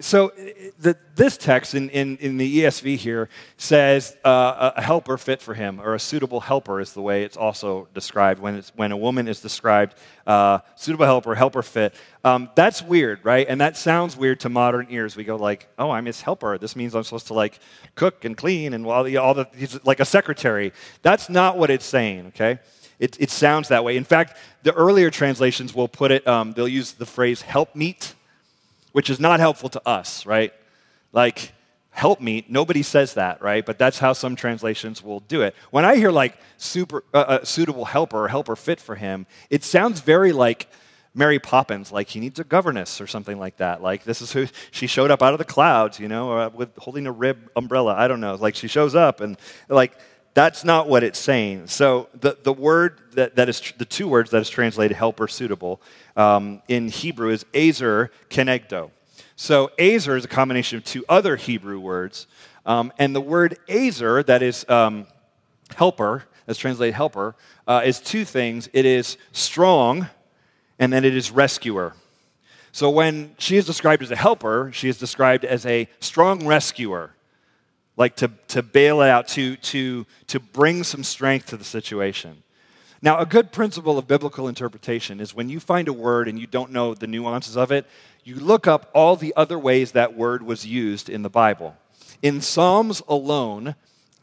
so 0.00 0.32
the, 0.80 0.96
this 1.14 1.36
text 1.36 1.74
in, 1.74 1.90
in, 1.90 2.16
in, 2.18 2.36
the 2.36 2.60
ESV 2.60 2.96
here 2.96 3.28
says 3.56 4.16
uh, 4.24 4.72
a 4.76 4.82
helper 4.82 5.18
fit 5.18 5.42
for 5.42 5.54
him, 5.54 5.80
or 5.80 5.94
a 5.94 5.98
suitable 5.98 6.40
helper 6.40 6.80
is 6.80 6.92
the 6.92 7.02
way 7.02 7.22
it's 7.22 7.36
also 7.36 7.88
described 7.94 8.40
when, 8.40 8.56
it's, 8.56 8.72
when 8.74 8.92
a 8.92 8.96
woman 8.96 9.28
is 9.28 9.40
described 9.40 9.94
uh, 10.26 10.58
suitable 10.76 11.06
helper, 11.06 11.34
helper 11.34 11.62
fit. 11.62 11.94
Um, 12.24 12.50
that's 12.54 12.82
weird, 12.82 13.20
right? 13.24 13.46
And 13.48 13.60
that 13.60 13.76
sounds 13.76 14.16
weird 14.16 14.40
to 14.40 14.48
modern 14.48 14.86
ears. 14.90 15.16
We 15.16 15.24
go 15.24 15.36
like, 15.36 15.68
oh, 15.78 15.90
I'm 15.90 16.06
his 16.06 16.20
helper. 16.20 16.56
This 16.58 16.76
means 16.76 16.94
I'm 16.94 17.04
supposed 17.04 17.28
to 17.28 17.34
like 17.34 17.58
cook 17.94 18.24
and 18.24 18.36
clean 18.36 18.72
and 18.72 18.86
all 18.86 19.04
the, 19.04 19.16
all 19.18 19.34
the 19.34 19.46
he's 19.56 19.82
like 19.84 20.00
a 20.00 20.04
secretary. 20.04 20.72
That's 21.02 21.28
not 21.28 21.58
what 21.58 21.70
it's 21.70 21.86
saying, 21.86 22.28
okay? 22.28 22.58
It, 22.98 23.20
it 23.20 23.30
sounds 23.30 23.68
that 23.68 23.82
way. 23.84 23.96
In 23.96 24.04
fact, 24.04 24.36
the 24.62 24.74
earlier 24.74 25.10
translations 25.10 25.74
will 25.74 25.88
put 25.88 26.10
it, 26.10 26.26
um, 26.26 26.52
they'll 26.52 26.68
use 26.68 26.92
the 26.92 27.06
phrase 27.06 27.42
help 27.42 27.74
meet 27.74 28.14
which 28.92 29.10
is 29.10 29.20
not 29.20 29.40
helpful 29.40 29.68
to 29.70 29.88
us, 29.88 30.26
right? 30.26 30.52
Like, 31.12 31.52
help 31.90 32.20
me. 32.20 32.44
Nobody 32.48 32.82
says 32.82 33.14
that, 33.14 33.42
right? 33.42 33.64
But 33.64 33.78
that's 33.78 33.98
how 33.98 34.12
some 34.12 34.36
translations 34.36 35.02
will 35.02 35.20
do 35.20 35.42
it. 35.42 35.54
When 35.70 35.84
I 35.84 35.96
hear 35.96 36.10
like 36.10 36.38
super 36.56 37.04
uh, 37.12 37.18
uh, 37.18 37.44
suitable 37.44 37.84
helper 37.84 38.24
or 38.24 38.28
helper 38.28 38.56
fit 38.56 38.80
for 38.80 38.94
him, 38.94 39.26
it 39.50 39.64
sounds 39.64 40.00
very 40.00 40.32
like 40.32 40.68
Mary 41.14 41.40
Poppins, 41.40 41.90
like 41.90 42.08
he 42.08 42.20
needs 42.20 42.38
a 42.38 42.44
governess 42.44 43.00
or 43.00 43.06
something 43.06 43.38
like 43.38 43.56
that. 43.56 43.82
Like 43.82 44.04
this 44.04 44.22
is 44.22 44.32
who 44.32 44.46
she 44.70 44.86
showed 44.86 45.10
up 45.10 45.22
out 45.22 45.32
of 45.32 45.38
the 45.38 45.44
clouds, 45.44 45.98
you 45.98 46.08
know, 46.08 46.32
uh, 46.32 46.50
with 46.54 46.76
holding 46.76 47.06
a 47.06 47.12
rib 47.12 47.50
umbrella. 47.56 47.94
I 47.96 48.06
don't 48.06 48.20
know. 48.20 48.36
Like 48.36 48.54
she 48.54 48.68
shows 48.68 48.94
up 48.94 49.20
and 49.20 49.36
like 49.68 49.96
that's 50.34 50.64
not 50.64 50.88
what 50.88 51.02
it's 51.02 51.18
saying. 51.18 51.66
So 51.66 52.08
the, 52.14 52.38
the 52.42 52.52
word 52.52 53.00
that, 53.12 53.36
that 53.36 53.48
is, 53.48 53.60
the 53.78 53.84
two 53.84 54.06
words 54.06 54.30
that 54.30 54.40
is 54.40 54.48
translated 54.48 54.96
helper 54.96 55.26
suitable 55.26 55.80
um, 56.16 56.62
in 56.68 56.88
Hebrew 56.88 57.30
is 57.30 57.44
azer 57.52 58.10
kenegdo. 58.28 58.90
So 59.34 59.70
azer 59.78 60.16
is 60.16 60.24
a 60.24 60.28
combination 60.28 60.78
of 60.78 60.84
two 60.84 61.04
other 61.08 61.36
Hebrew 61.36 61.80
words. 61.80 62.26
Um, 62.64 62.92
and 62.98 63.14
the 63.14 63.20
word 63.20 63.58
azer, 63.68 64.24
that 64.26 64.42
is 64.42 64.68
um, 64.68 65.06
helper, 65.74 66.24
as 66.46 66.58
translated 66.58 66.94
helper, 66.94 67.34
uh, 67.66 67.82
is 67.84 68.00
two 68.00 68.24
things. 68.24 68.68
It 68.72 68.84
is 68.84 69.16
strong, 69.32 70.08
and 70.78 70.92
then 70.92 71.04
it 71.04 71.16
is 71.16 71.30
rescuer. 71.30 71.94
So 72.72 72.90
when 72.90 73.34
she 73.38 73.56
is 73.56 73.66
described 73.66 74.02
as 74.02 74.10
a 74.10 74.16
helper, 74.16 74.70
she 74.72 74.88
is 74.88 74.98
described 74.98 75.44
as 75.44 75.66
a 75.66 75.88
strong 75.98 76.46
rescuer 76.46 77.14
like 78.00 78.16
to, 78.16 78.30
to 78.48 78.62
bail 78.62 79.02
it 79.02 79.10
out, 79.10 79.28
to, 79.28 79.56
to, 79.56 80.06
to 80.26 80.40
bring 80.40 80.82
some 80.82 81.04
strength 81.04 81.46
to 81.46 81.56
the 81.58 81.64
situation. 81.64 82.42
Now, 83.02 83.18
a 83.18 83.26
good 83.26 83.52
principle 83.52 83.98
of 83.98 84.08
biblical 84.08 84.48
interpretation 84.48 85.20
is 85.20 85.34
when 85.34 85.50
you 85.50 85.60
find 85.60 85.86
a 85.86 85.92
word 85.92 86.26
and 86.26 86.38
you 86.38 86.46
don't 86.46 86.72
know 86.72 86.94
the 86.94 87.06
nuances 87.06 87.58
of 87.58 87.70
it, 87.70 87.86
you 88.24 88.36
look 88.36 88.66
up 88.66 88.90
all 88.94 89.16
the 89.16 89.34
other 89.36 89.58
ways 89.58 89.92
that 89.92 90.16
word 90.16 90.42
was 90.42 90.66
used 90.66 91.10
in 91.10 91.22
the 91.22 91.28
Bible. 91.28 91.76
In 92.22 92.40
Psalms 92.40 93.02
alone, 93.06 93.74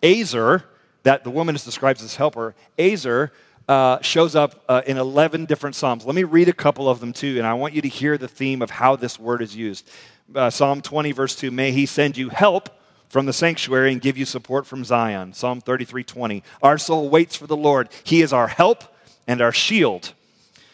Azer, 0.01 0.63
that 1.03 1.23
the 1.23 1.29
woman 1.29 1.53
is 1.53 1.63
described 1.63 2.01
as 2.01 2.15
helper, 2.15 2.55
Azer 2.79 3.29
uh, 3.67 4.01
shows 4.01 4.35
up 4.35 4.63
uh, 4.67 4.81
in 4.87 4.97
11 4.97 5.45
different 5.45 5.75
Psalms. 5.75 6.03
Let 6.03 6.15
me 6.15 6.23
read 6.23 6.49
a 6.49 6.53
couple 6.53 6.89
of 6.89 6.99
them 6.99 7.13
too, 7.13 7.37
and 7.37 7.45
I 7.45 7.53
want 7.53 7.75
you 7.75 7.83
to 7.83 7.89
hear 7.89 8.17
the 8.17 8.27
theme 8.27 8.63
of 8.63 8.71
how 8.71 8.95
this 8.95 9.19
word 9.19 9.43
is 9.43 9.55
used. 9.55 9.87
Uh, 10.33 10.49
Psalm 10.49 10.81
20, 10.81 11.11
verse 11.11 11.35
2 11.35 11.51
May 11.51 11.71
he 11.71 11.85
send 11.85 12.17
you 12.17 12.29
help 12.29 12.69
from 13.09 13.25
the 13.25 13.33
sanctuary 13.33 13.91
and 13.91 14.01
give 14.01 14.17
you 14.17 14.25
support 14.25 14.65
from 14.65 14.83
Zion. 14.83 15.33
Psalm 15.33 15.61
33:20. 15.61 16.43
Our 16.61 16.77
soul 16.77 17.09
waits 17.09 17.35
for 17.35 17.47
the 17.47 17.57
Lord. 17.57 17.89
He 18.03 18.21
is 18.21 18.33
our 18.33 18.47
help 18.47 18.83
and 19.27 19.41
our 19.41 19.51
shield. 19.51 20.13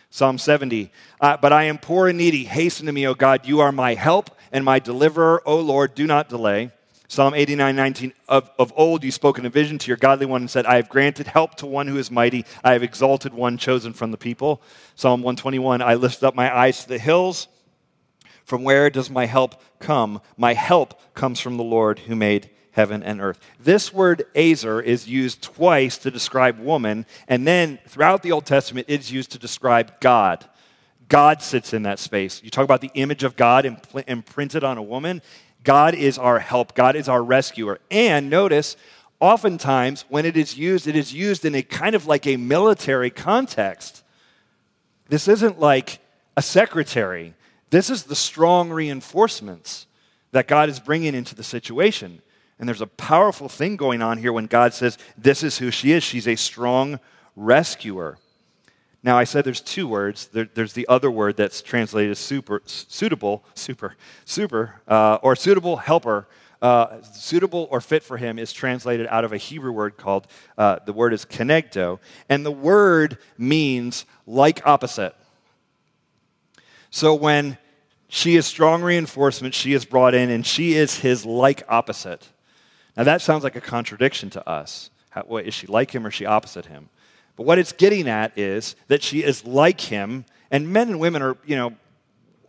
Psalm 0.10 0.38
70. 0.38 0.92
Uh, 1.20 1.38
but 1.38 1.52
I 1.52 1.64
am 1.64 1.80
poor 1.80 2.08
and 2.08 2.18
needy. 2.18 2.44
Hasten 2.44 2.86
to 2.86 2.92
me, 2.92 3.08
O 3.08 3.16
God. 3.16 3.48
You 3.48 3.62
are 3.62 3.72
my 3.72 3.96
help 3.96 4.30
and 4.52 4.64
my 4.64 4.78
deliverer. 4.78 5.42
O 5.46 5.60
Lord, 5.60 5.96
do 5.96 6.06
not 6.06 6.30
delay. 6.30 6.72
Psalm 7.08 7.34
89, 7.34 7.76
19. 7.76 8.14
Of, 8.28 8.50
of 8.58 8.74
old 8.76 9.04
you 9.04 9.12
spoke 9.12 9.38
in 9.38 9.46
a 9.46 9.50
vision 9.50 9.78
to 9.80 9.88
your 9.88 9.98
godly 9.98 10.26
one 10.26 10.42
and 10.42 10.50
said, 10.50 10.66
I 10.66 10.76
have 10.76 10.90
granted 10.90 11.28
help 11.28 11.56
to 11.56 11.66
one 11.66 11.88
who 11.88 11.98
is 11.98 12.10
mighty. 12.10 12.46
I 12.64 12.74
have 12.74 12.84
exalted 12.84 13.34
one 13.34 13.58
chosen 13.58 13.94
from 13.94 14.12
the 14.12 14.18
people. 14.18 14.62
Psalm 14.96 15.22
121. 15.22 15.82
I 15.82 15.96
lift 15.96 16.24
up 16.24 16.36
my 16.36 16.56
eyes 16.56 16.84
to 16.84 16.90
the 16.90 17.00
hills. 17.00 17.48
From 18.44 18.64
where 18.64 18.90
does 18.90 19.10
my 19.10 19.26
help 19.26 19.62
come? 19.80 20.22
My 20.38 20.54
help 20.54 21.00
comes 21.14 21.40
from 21.40 21.58
the 21.58 21.64
Lord 21.64 22.00
who 22.00 22.16
made 22.16 22.50
heaven 22.72 23.04
and 23.04 23.22
earth. 23.22 23.40
This 23.60 23.94
word 23.94 24.26
azer 24.36 24.84
is 24.84 25.08
used 25.08 25.42
twice 25.42 25.98
to 26.00 26.12
describe 26.12 26.60
woman, 26.60 27.06
and 27.28 27.48
then 27.48 27.80
throughout 27.88 28.24
the 28.24 28.32
Old 28.32 28.46
Testament, 28.46 28.88
it's 28.90 29.12
used 29.12 29.32
to 29.32 29.40
describe 29.40 30.00
God. 30.02 30.46
God 31.08 31.42
sits 31.42 31.74
in 31.74 31.84
that 31.84 32.00
space. 32.00 32.42
You 32.44 32.50
talk 32.50 32.64
about 32.64 32.82
the 32.82 32.92
image 32.96 33.24
of 33.24 33.36
God 33.36 33.66
imprinted 34.08 34.64
on 34.64 34.78
a 34.78 34.84
woman. 34.84 35.22
God 35.64 35.94
is 35.94 36.18
our 36.18 36.40
help, 36.40 36.74
God 36.74 36.96
is 36.96 37.08
our 37.08 37.24
rescuer. 37.24 37.80
And 37.92 38.30
notice, 38.30 38.76
oftentimes 39.20 40.06
when 40.10 40.26
it 40.26 40.36
is 40.36 40.58
used, 40.58 40.88
it 40.88 40.96
is 40.96 41.14
used 41.14 41.46
in 41.46 41.56
a 41.56 41.62
kind 41.62 41.96
of 41.96 42.08
like 42.08 42.26
a 42.26 42.38
military 42.38 43.12
context. 43.12 44.04
This 45.08 45.28
isn't 45.28 45.60
like 45.60 46.00
a 46.36 46.42
secretary 46.42 47.36
this 47.74 47.90
is 47.90 48.04
the 48.04 48.16
strong 48.16 48.70
reinforcements 48.70 49.88
that 50.32 50.48
God 50.48 50.70
is 50.70 50.80
bringing 50.80 51.16
into 51.16 51.34
the 51.34 51.44
situation. 51.44 52.22
And 52.60 52.70
there's 52.70 52.82
a 52.82 52.88
powerful 52.88 53.50
thing 53.50 53.78
going 53.78 54.04
on 54.04 54.20
here 54.20 54.32
when 54.32 54.46
God 54.46 54.76
says, 54.76 55.00
This 55.18 55.42
is 55.42 55.58
who 55.58 55.72
she 55.72 55.92
is. 55.92 56.04
She's 56.04 56.28
a 56.28 56.36
strong 56.36 57.00
rescuer. 57.36 58.20
Now, 59.02 59.18
I 59.18 59.24
said 59.24 59.44
there's 59.44 59.60
two 59.60 59.88
words. 59.88 60.28
There, 60.28 60.48
there's 60.54 60.74
the 60.74 60.88
other 60.88 61.10
word 61.10 61.36
that's 61.36 61.64
translated 61.64 62.12
as 62.12 62.20
super, 62.20 62.62
suitable, 62.68 63.44
super, 63.56 63.96
super, 64.24 64.76
uh, 64.88 65.18
or 65.24 65.36
suitable 65.36 65.78
helper. 65.78 66.28
Uh, 66.62 67.02
suitable 67.02 67.68
or 67.72 67.82
fit 67.82 68.04
for 68.04 68.18
him 68.18 68.38
is 68.38 68.54
translated 68.54 69.08
out 69.08 69.26
of 69.26 69.34
a 69.34 69.38
Hebrew 69.38 69.72
word 69.72 69.98
called, 69.98 70.28
uh, 70.60 70.78
the 70.86 70.94
word 70.94 71.12
is 71.12 71.26
kenegdo. 71.26 72.00
And 72.30 72.46
the 72.46 72.52
word 72.52 73.18
means 73.36 74.06
like 74.28 74.66
opposite. 74.66 75.16
So 76.92 77.16
when 77.16 77.58
she 78.16 78.36
is 78.36 78.46
strong 78.46 78.84
reinforcement. 78.84 79.56
She 79.56 79.74
is 79.74 79.86
brought 79.86 80.14
in, 80.14 80.30
and 80.30 80.46
she 80.46 80.76
is 80.76 81.00
his 81.00 81.26
like 81.26 81.64
opposite. 81.68 82.30
Now, 82.96 83.06
that 83.06 83.24
sounds 83.24 83.44
like 83.44 83.56
a 83.56 83.62
contradiction 83.62 84.30
to 84.30 84.48
us. 84.48 84.92
How, 85.10 85.24
what, 85.24 85.48
is 85.48 85.56
she 85.56 85.66
like 85.66 85.90
him 85.90 86.06
or 86.06 86.10
is 86.10 86.14
she 86.14 86.28
opposite 86.28 86.68
him? 86.68 86.90
But 87.36 87.48
what 87.48 87.58
it's 87.58 87.72
getting 87.72 88.08
at 88.08 88.38
is 88.38 88.76
that 88.88 89.02
she 89.02 89.24
is 89.24 89.44
like 89.46 89.82
him, 89.82 90.26
and 90.52 90.70
men 90.70 90.90
and 90.90 91.00
women 91.00 91.24
are, 91.24 91.38
you 91.44 91.56
know, 91.56 91.74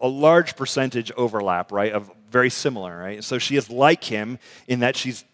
a 0.02 0.06
large 0.06 0.54
percentage 0.54 1.10
overlap, 1.12 1.72
right? 1.72 1.92
Of 1.92 2.10
very 2.30 2.50
similar, 2.50 2.98
right? 2.98 3.24
So 3.24 3.38
she 3.38 3.56
is 3.56 3.70
like 3.70 4.04
him 4.04 4.38
in 4.68 4.80
that 4.80 4.98
she's 4.98 5.24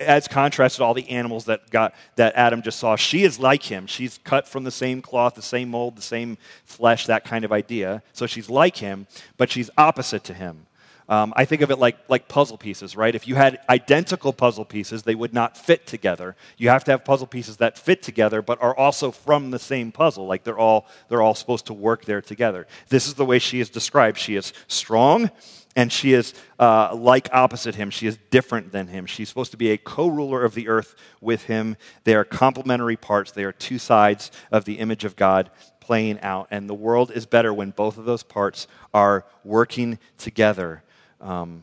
as 0.00 0.28
contrasted 0.28 0.78
to 0.78 0.84
all 0.84 0.94
the 0.94 1.08
animals 1.08 1.46
that, 1.46 1.70
got, 1.70 1.94
that 2.16 2.34
Adam 2.34 2.62
just 2.62 2.78
saw. 2.78 2.96
She 2.96 3.24
is 3.24 3.38
like 3.38 3.62
him. 3.62 3.86
She's 3.86 4.18
cut 4.24 4.48
from 4.48 4.64
the 4.64 4.70
same 4.70 5.02
cloth, 5.02 5.34
the 5.34 5.42
same 5.42 5.70
mold, 5.70 5.96
the 5.96 6.02
same 6.02 6.38
flesh, 6.64 7.06
that 7.06 7.24
kind 7.24 7.44
of 7.44 7.52
idea. 7.52 8.02
So 8.12 8.26
she's 8.26 8.50
like 8.50 8.76
him, 8.76 9.06
but 9.36 9.50
she's 9.50 9.70
opposite 9.76 10.24
to 10.24 10.34
him. 10.34 10.66
Um, 11.08 11.32
I 11.36 11.44
think 11.44 11.62
of 11.62 11.70
it 11.70 11.78
like, 11.78 11.96
like 12.08 12.26
puzzle 12.26 12.58
pieces, 12.58 12.96
right? 12.96 13.14
If 13.14 13.28
you 13.28 13.36
had 13.36 13.60
identical 13.68 14.32
puzzle 14.32 14.64
pieces, 14.64 15.04
they 15.04 15.14
would 15.14 15.32
not 15.32 15.56
fit 15.56 15.86
together. 15.86 16.34
You 16.56 16.68
have 16.70 16.82
to 16.84 16.90
have 16.90 17.04
puzzle 17.04 17.28
pieces 17.28 17.58
that 17.58 17.78
fit 17.78 18.02
together, 18.02 18.42
but 18.42 18.60
are 18.60 18.76
also 18.76 19.12
from 19.12 19.52
the 19.52 19.58
same 19.60 19.92
puzzle. 19.92 20.26
Like 20.26 20.42
they're 20.42 20.58
all, 20.58 20.86
they're 21.08 21.22
all 21.22 21.36
supposed 21.36 21.66
to 21.66 21.74
work 21.74 22.06
there 22.06 22.20
together. 22.20 22.66
This 22.88 23.06
is 23.06 23.14
the 23.14 23.24
way 23.24 23.38
she 23.38 23.60
is 23.60 23.70
described. 23.70 24.18
She 24.18 24.34
is 24.34 24.52
strong, 24.66 25.30
and 25.76 25.92
she 25.92 26.14
is 26.14 26.32
uh, 26.58 26.94
like 26.94 27.28
opposite 27.32 27.74
him. 27.74 27.90
She 27.90 28.06
is 28.06 28.18
different 28.30 28.72
than 28.72 28.88
him. 28.88 29.04
She's 29.04 29.28
supposed 29.28 29.50
to 29.50 29.58
be 29.58 29.70
a 29.70 29.76
co 29.76 30.08
ruler 30.08 30.42
of 30.42 30.54
the 30.54 30.68
earth 30.68 30.96
with 31.20 31.44
him. 31.44 31.76
They 32.04 32.14
are 32.14 32.24
complementary 32.24 32.96
parts, 32.96 33.30
they 33.30 33.44
are 33.44 33.52
two 33.52 33.78
sides 33.78 34.32
of 34.50 34.64
the 34.64 34.78
image 34.78 35.04
of 35.04 35.14
God 35.14 35.50
playing 35.78 36.18
out. 36.20 36.48
And 36.50 36.68
the 36.68 36.74
world 36.74 37.12
is 37.12 37.26
better 37.26 37.54
when 37.54 37.70
both 37.70 37.98
of 37.98 38.06
those 38.06 38.22
parts 38.22 38.66
are 38.92 39.24
working 39.44 39.98
together. 40.18 40.82
Um, 41.20 41.62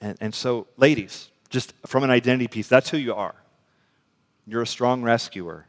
and, 0.00 0.16
and 0.20 0.34
so, 0.34 0.68
ladies, 0.76 1.30
just 1.50 1.74
from 1.84 2.04
an 2.04 2.10
identity 2.10 2.48
piece, 2.48 2.68
that's 2.68 2.88
who 2.88 2.96
you 2.96 3.14
are. 3.14 3.34
You're 4.46 4.62
a 4.62 4.66
strong 4.66 5.02
rescuer. 5.02 5.66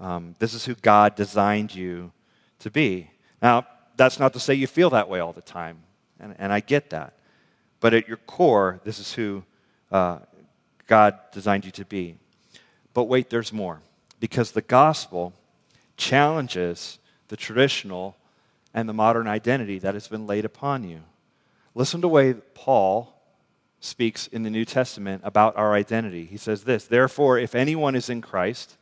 Um, 0.00 0.34
this 0.38 0.54
is 0.54 0.64
who 0.64 0.74
God 0.74 1.14
designed 1.14 1.74
you 1.74 2.12
to 2.60 2.70
be. 2.70 3.10
Now, 3.42 3.66
that's 3.96 4.18
not 4.18 4.32
to 4.32 4.40
say 4.40 4.54
you 4.54 4.66
feel 4.66 4.90
that 4.90 5.08
way 5.08 5.20
all 5.20 5.32
the 5.32 5.42
time, 5.42 5.82
and, 6.20 6.34
and 6.38 6.52
I 6.52 6.60
get 6.60 6.90
that. 6.90 7.14
But 7.80 7.94
at 7.94 8.06
your 8.06 8.18
core, 8.18 8.80
this 8.84 8.98
is 8.98 9.14
who 9.14 9.44
uh, 9.90 10.18
God 10.86 11.18
designed 11.32 11.64
you 11.64 11.70
to 11.72 11.84
be. 11.84 12.16
But 12.92 13.04
wait, 13.04 13.30
there's 13.30 13.52
more. 13.52 13.80
Because 14.18 14.52
the 14.52 14.62
gospel 14.62 15.32
challenges 15.96 16.98
the 17.28 17.36
traditional 17.36 18.16
and 18.74 18.88
the 18.88 18.92
modern 18.92 19.26
identity 19.26 19.78
that 19.78 19.94
has 19.94 20.08
been 20.08 20.26
laid 20.26 20.44
upon 20.44 20.84
you. 20.84 21.00
Listen 21.74 22.00
to 22.00 22.02
the 22.02 22.08
way 22.08 22.34
Paul 22.34 23.16
speaks 23.80 24.26
in 24.26 24.42
the 24.42 24.50
New 24.50 24.64
Testament 24.64 25.22
about 25.24 25.56
our 25.56 25.72
identity. 25.72 26.26
He 26.26 26.36
says 26.36 26.64
this 26.64 26.84
Therefore, 26.84 27.38
if 27.38 27.54
anyone 27.54 27.94
is 27.94 28.10
in 28.10 28.20
Christ, 28.20 28.76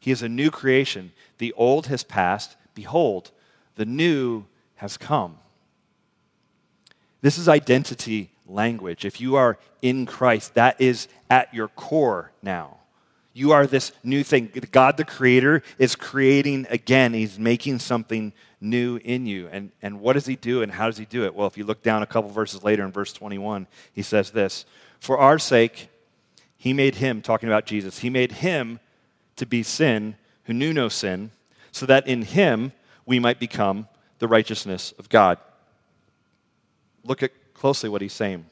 he 0.00 0.10
is 0.10 0.22
a 0.22 0.28
new 0.28 0.50
creation. 0.50 1.12
The 1.38 1.52
old 1.52 1.86
has 1.86 2.02
passed. 2.02 2.56
Behold, 2.74 3.30
the 3.76 3.84
new 3.84 4.46
has 4.76 4.96
come. 4.96 5.38
This 7.20 7.38
is 7.38 7.48
identity 7.48 8.30
language. 8.46 9.04
If 9.04 9.20
you 9.20 9.36
are 9.36 9.58
in 9.82 10.06
Christ, 10.06 10.54
that 10.54 10.80
is 10.80 11.08
at 11.28 11.52
your 11.54 11.68
core 11.68 12.32
now. 12.42 12.78
You 13.32 13.52
are 13.52 13.66
this 13.66 13.92
new 14.02 14.24
thing. 14.24 14.50
God 14.72 14.96
the 14.96 15.04
Creator 15.04 15.62
is 15.78 15.94
creating 15.94 16.66
again. 16.68 17.14
He's 17.14 17.38
making 17.38 17.78
something 17.78 18.32
new 18.60 18.96
in 19.04 19.26
you. 19.26 19.48
And, 19.48 19.70
and 19.80 20.00
what 20.00 20.14
does 20.14 20.26
He 20.26 20.36
do 20.36 20.62
and 20.62 20.72
how 20.72 20.86
does 20.86 20.98
He 20.98 21.04
do 21.04 21.24
it? 21.24 21.34
Well, 21.34 21.46
if 21.46 21.56
you 21.56 21.64
look 21.64 21.82
down 21.82 22.02
a 22.02 22.06
couple 22.06 22.30
verses 22.30 22.64
later 22.64 22.84
in 22.84 22.90
verse 22.90 23.12
21, 23.12 23.66
He 23.92 24.02
says 24.02 24.30
this 24.30 24.64
For 24.98 25.18
our 25.18 25.38
sake, 25.38 25.88
He 26.56 26.72
made 26.72 26.96
Him, 26.96 27.22
talking 27.22 27.48
about 27.48 27.66
Jesus, 27.66 27.98
He 27.98 28.10
made 28.10 28.32
Him 28.32 28.80
to 29.36 29.46
be 29.46 29.62
sin 29.62 30.16
who 30.44 30.52
knew 30.52 30.72
no 30.72 30.88
sin, 30.88 31.30
so 31.70 31.86
that 31.86 32.08
in 32.08 32.22
Him 32.22 32.72
we 33.06 33.20
might 33.20 33.38
become 33.38 33.86
the 34.18 34.28
righteousness 34.28 34.92
of 34.98 35.08
God. 35.08 35.38
Look 37.04 37.22
at 37.22 37.32
closely 37.54 37.88
what 37.88 38.02
He's 38.02 38.12
saying. 38.12 38.46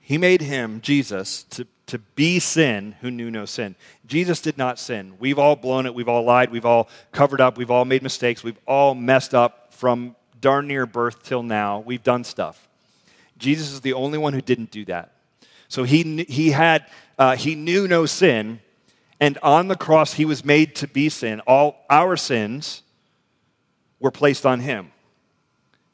He 0.00 0.18
made 0.18 0.40
Him, 0.40 0.80
Jesus, 0.80 1.44
to 1.50 1.66
to 1.88 1.98
be 1.98 2.38
sin 2.38 2.94
who 3.00 3.10
knew 3.10 3.30
no 3.30 3.46
sin. 3.46 3.74
Jesus 4.06 4.40
did 4.40 4.56
not 4.56 4.78
sin. 4.78 5.14
We've 5.18 5.38
all 5.38 5.56
blown 5.56 5.86
it. 5.86 5.94
We've 5.94 6.08
all 6.08 6.22
lied. 6.22 6.52
We've 6.52 6.66
all 6.66 6.88
covered 7.12 7.40
up. 7.40 7.56
We've 7.56 7.70
all 7.70 7.84
made 7.84 8.02
mistakes. 8.02 8.44
We've 8.44 8.58
all 8.66 8.94
messed 8.94 9.34
up 9.34 9.72
from 9.72 10.14
darn 10.40 10.68
near 10.68 10.86
birth 10.86 11.22
till 11.22 11.42
now. 11.42 11.80
We've 11.80 12.02
done 12.02 12.24
stuff. 12.24 12.68
Jesus 13.38 13.72
is 13.72 13.80
the 13.80 13.94
only 13.94 14.18
one 14.18 14.34
who 14.34 14.40
didn't 14.40 14.70
do 14.70 14.84
that. 14.84 15.12
So 15.68 15.84
he, 15.84 16.24
he, 16.28 16.50
had, 16.50 16.86
uh, 17.18 17.36
he 17.36 17.54
knew 17.54 17.88
no 17.88 18.06
sin, 18.06 18.60
and 19.18 19.38
on 19.42 19.68
the 19.68 19.76
cross 19.76 20.14
he 20.14 20.24
was 20.24 20.44
made 20.44 20.74
to 20.76 20.88
be 20.88 21.08
sin. 21.08 21.40
All 21.40 21.84
our 21.88 22.16
sins 22.16 22.82
were 23.98 24.10
placed 24.10 24.44
on 24.44 24.60
him. 24.60 24.92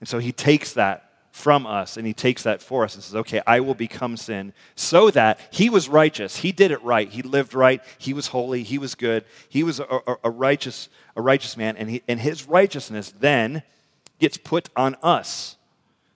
And 0.05 0.09
so 0.11 0.19
he 0.19 0.33
takes 0.33 0.75
that 0.75 1.11
from 1.31 1.67
us 1.67 1.97
and 1.97 2.07
he 2.07 2.12
takes 2.12 2.43
that 2.43 2.61
for 2.61 2.85
us 2.85 2.95
and 2.95 3.03
says, 3.03 3.17
okay, 3.17 3.40
I 3.47 3.61
will 3.61 3.75
become 3.75 4.19
sin 4.19 4.53
so 4.77 5.11
that 5.12 5.40
he 5.51 5.71
was 5.71 5.88
righteous. 5.88 6.37
He 6.37 6.53
did 6.53 6.73
it 6.73 6.83
right. 6.83 7.09
He 7.09 7.23
lived 7.23 7.55
right. 7.55 7.81
He 7.97 8.12
was 8.12 8.27
holy. 8.27 8.64
He 8.64 8.77
was 8.77 8.95
good. 8.95 9.25
He 9.49 9.62
was 9.62 9.81
a, 9.81 9.85
a, 9.85 10.17
a 10.25 10.31
righteous, 10.31 10.90
a 11.17 11.23
righteous 11.23 11.57
man. 11.57 11.79
And, 11.79 11.88
he, 11.88 12.03
and 12.07 12.21
his 12.21 12.47
righteousness 12.47 13.14
then 13.19 13.62
gets 14.19 14.37
put 14.37 14.69
on 14.77 14.95
us. 15.03 15.57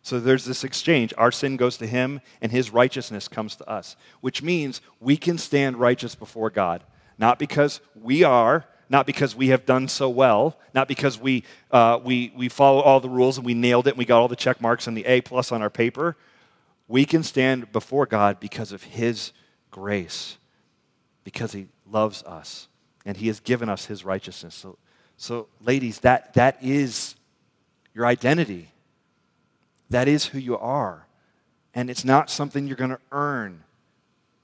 So 0.03 0.21
there's 0.21 0.45
this 0.45 0.65
exchange. 0.65 1.15
Our 1.17 1.33
sin 1.33 1.57
goes 1.57 1.79
to 1.79 1.87
him 1.87 2.21
and 2.43 2.53
his 2.53 2.71
righteousness 2.71 3.27
comes 3.27 3.57
to 3.57 3.67
us, 3.67 3.97
which 4.21 4.43
means 4.43 4.83
we 5.01 5.17
can 5.17 5.39
stand 5.39 5.79
righteous 5.79 6.15
before 6.15 6.51
God. 6.51 6.85
Not 7.17 7.39
because 7.39 7.81
we 7.99 8.23
are, 8.23 8.67
not 8.89 9.07
because 9.07 9.37
we 9.37 9.49
have 9.49 9.67
done 9.67 9.89
so 9.89 10.09
well, 10.09 10.57
not 10.75 10.89
because 10.89 11.19
we, 11.19 11.45
uh, 11.71 11.99
we, 12.03 12.33
we 12.35 12.49
follow 12.49 12.81
all 12.81 13.01
the 13.01 13.09
rules 13.09 13.37
and 13.37 13.45
we 13.45 13.55
nailed 13.55 13.87
it 13.87 13.91
and 13.91 13.99
we 13.99 14.05
got 14.05 14.21
all 14.21 14.29
the 14.29 14.37
check 14.37 14.61
marks 14.61 14.87
and 14.87 14.97
the 14.97 15.05
A 15.05 15.21
plus 15.21 15.53
on 15.53 15.63
our 15.63 15.71
paper. 15.71 16.17
We 16.87 17.05
can 17.05 17.23
stand 17.23 17.71
before 17.71 18.07
God 18.07 18.41
because 18.41 18.73
of 18.73 18.83
His 18.83 19.33
grace, 19.71 20.39
because 21.23 21.53
He 21.53 21.69
loves 21.91 22.23
us 22.23 22.69
and 23.05 23.17
He 23.17 23.27
has 23.27 23.41
given 23.41 23.69
us 23.69 23.87
His 23.87 24.05
righteousness. 24.05 24.55
So, 24.55 24.79
so 25.17 25.49
ladies, 25.61 26.01
that, 26.01 26.35
that 26.35 26.57
is 26.63 27.15
your 27.95 28.07
identity. 28.07 28.73
That 29.91 30.09
is 30.09 30.27
who 30.27 30.39
you 30.39 30.57
are. 30.57 31.07
And 31.75 31.91
it's 31.91 32.05
not 32.05 32.31
something 32.31 32.67
you're 32.67 32.77
going 32.77 32.91
to 32.91 33.01
earn. 33.13 33.65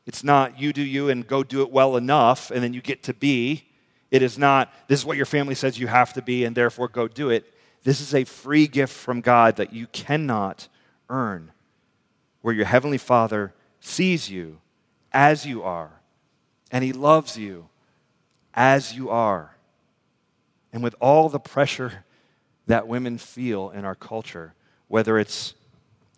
It's 0.07 0.23
not 0.23 0.61
you 0.61 0.73
do 0.73 0.83
you 0.83 1.09
and 1.09 1.27
go 1.27 1.43
do 1.43 1.63
it 1.63 1.71
well 1.71 1.97
enough 1.97 2.51
and 2.51 2.63
then 2.63 2.75
you 2.75 2.83
get 2.83 3.03
to 3.05 3.15
be. 3.15 3.65
It 4.11 4.23
is 4.23 4.39
not, 4.39 4.73
this 4.89 5.01
is 5.01 5.07
what 5.07 5.17
your 5.17 5.27
family 5.27 5.55
says 5.55 5.79
you 5.79 5.87
have 5.87 6.13
to 6.13 6.23
be, 6.23 6.45
and 6.45 6.55
therefore 6.55 6.89
go 6.89 7.09
do 7.09 7.31
it. 7.31 7.53
This 7.83 8.01
is 8.01 8.15
a 8.15 8.25
free 8.25 8.67
gift 8.67 8.93
from 8.93 9.21
God 9.21 9.57
that 9.57 9.73
you 9.73 9.87
cannot 9.89 10.69
earn, 11.11 11.53
where 12.41 12.55
your 12.55 12.67
Heavenly 12.67 12.99
Father 12.99 13.53
sees 13.81 14.31
you 14.31 14.59
as 15.13 15.45
you 15.45 15.63
are, 15.63 16.01
and 16.71 16.85
He 16.85 16.93
loves 16.93 17.37
you 17.37 17.69
as 18.55 18.95
you 18.95 19.11
are. 19.11 19.57
And 20.73 20.83
with 20.83 20.95
all 21.01 21.29
the 21.29 21.41
pressure 21.41 22.05
that 22.67 22.89
women 22.89 23.19
feel 23.19 23.71
in 23.71 23.85
our 23.85 23.95
culture, 23.95 24.55
whether 24.89 25.19
it's 25.19 25.55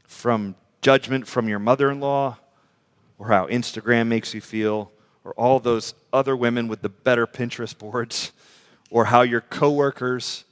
from 0.04 0.54
judgment 0.80 1.26
from 1.26 1.48
your 1.48 1.58
mother 1.58 1.90
in 1.90 2.00
law, 2.00 2.38
or 3.18 3.28
how 3.28 3.46
Instagram 3.46 4.06
makes 4.06 4.34
you 4.34 4.40
feel, 4.40 4.92
or 5.26 5.32
all 5.32 5.58
those 5.58 5.92
other 6.12 6.36
women 6.36 6.68
with 6.68 6.82
the 6.82 6.88
better 6.88 7.26
Pinterest 7.26 7.76
boards, 7.76 8.30
or 8.90 9.06
how 9.06 9.22
your 9.22 9.40
coworkers 9.40 10.44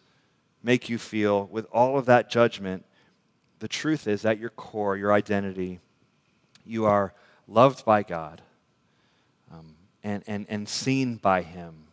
make 0.65 0.89
you 0.89 0.99
feel, 0.99 1.47
with 1.47 1.65
all 1.73 1.97
of 1.97 2.07
that 2.07 2.29
judgment, 2.29 2.85
the 3.61 3.69
truth 3.69 4.09
is 4.09 4.25
at 4.25 4.41
your 4.41 4.51
core, 4.51 4.97
your 4.97 5.13
identity, 5.13 5.79
you 6.67 6.87
are 6.87 7.15
loved 7.47 7.85
by 7.85 8.03
God 8.03 8.43
um, 9.53 9.77
and, 10.03 10.25
and, 10.27 10.45
and 10.49 10.69
seen 10.69 11.17
by 11.17 11.43
Him. 11.43 11.85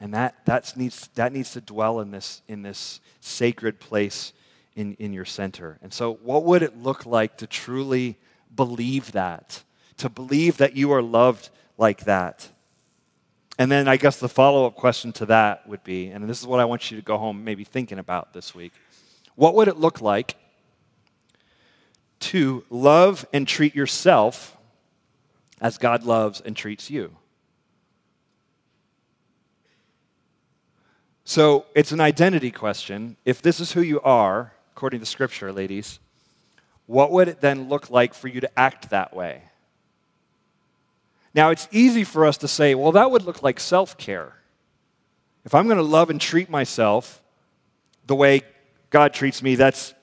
And 0.00 0.14
that, 0.14 0.46
that, 0.46 0.74
needs, 0.76 1.08
that 1.16 1.34
needs 1.34 1.52
to 1.52 1.60
dwell 1.60 2.00
in 2.00 2.12
this, 2.12 2.40
in 2.48 2.62
this 2.62 3.00
sacred 3.20 3.78
place 3.78 4.32
in, 4.74 4.94
in 4.94 5.12
your 5.12 5.26
center. 5.26 5.78
And 5.82 5.92
so, 5.92 6.14
what 6.14 6.44
would 6.44 6.62
it 6.62 6.78
look 6.78 7.04
like 7.04 7.36
to 7.38 7.46
truly 7.46 8.16
believe 8.56 9.12
that? 9.12 9.62
To 9.98 10.08
believe 10.08 10.56
that 10.56 10.76
you 10.76 10.92
are 10.92 11.02
loved 11.02 11.50
like 11.80 12.04
that. 12.04 12.48
And 13.58 13.70
then 13.70 13.88
I 13.88 13.96
guess 13.96 14.18
the 14.18 14.28
follow 14.28 14.66
up 14.66 14.76
question 14.76 15.12
to 15.14 15.26
that 15.26 15.68
would 15.68 15.82
be, 15.82 16.08
and 16.08 16.28
this 16.28 16.40
is 16.40 16.46
what 16.46 16.60
I 16.60 16.64
want 16.64 16.90
you 16.90 16.96
to 16.96 17.02
go 17.02 17.18
home 17.18 17.42
maybe 17.44 17.64
thinking 17.64 17.98
about 17.98 18.32
this 18.32 18.54
week 18.54 18.72
what 19.40 19.54
would 19.54 19.68
it 19.68 19.78
look 19.78 20.02
like 20.02 20.36
to 22.18 22.62
love 22.68 23.24
and 23.32 23.48
treat 23.48 23.74
yourself 23.74 24.54
as 25.62 25.78
God 25.78 26.04
loves 26.04 26.42
and 26.42 26.54
treats 26.54 26.90
you? 26.90 27.16
So 31.24 31.64
it's 31.74 31.90
an 31.90 32.00
identity 32.00 32.50
question. 32.50 33.16
If 33.24 33.40
this 33.40 33.60
is 33.60 33.72
who 33.72 33.80
you 33.80 34.00
are, 34.02 34.52
according 34.72 35.00
to 35.00 35.06
Scripture, 35.06 35.52
ladies, 35.52 36.00
what 36.84 37.10
would 37.10 37.28
it 37.28 37.40
then 37.40 37.70
look 37.70 37.88
like 37.88 38.12
for 38.12 38.28
you 38.28 38.40
to 38.42 38.58
act 38.58 38.90
that 38.90 39.16
way? 39.16 39.44
Now, 41.34 41.50
it's 41.50 41.68
easy 41.70 42.04
for 42.04 42.26
us 42.26 42.36
to 42.38 42.48
say, 42.48 42.74
well, 42.74 42.92
that 42.92 43.10
would 43.10 43.22
look 43.22 43.42
like 43.42 43.60
self 43.60 43.96
care. 43.96 44.34
If 45.44 45.54
I'm 45.54 45.66
going 45.66 45.78
to 45.78 45.82
love 45.82 46.10
and 46.10 46.20
treat 46.20 46.50
myself 46.50 47.22
the 48.06 48.14
way 48.14 48.42
God 48.90 49.14
treats 49.14 49.42
me, 49.42 49.54
that's, 49.54 49.94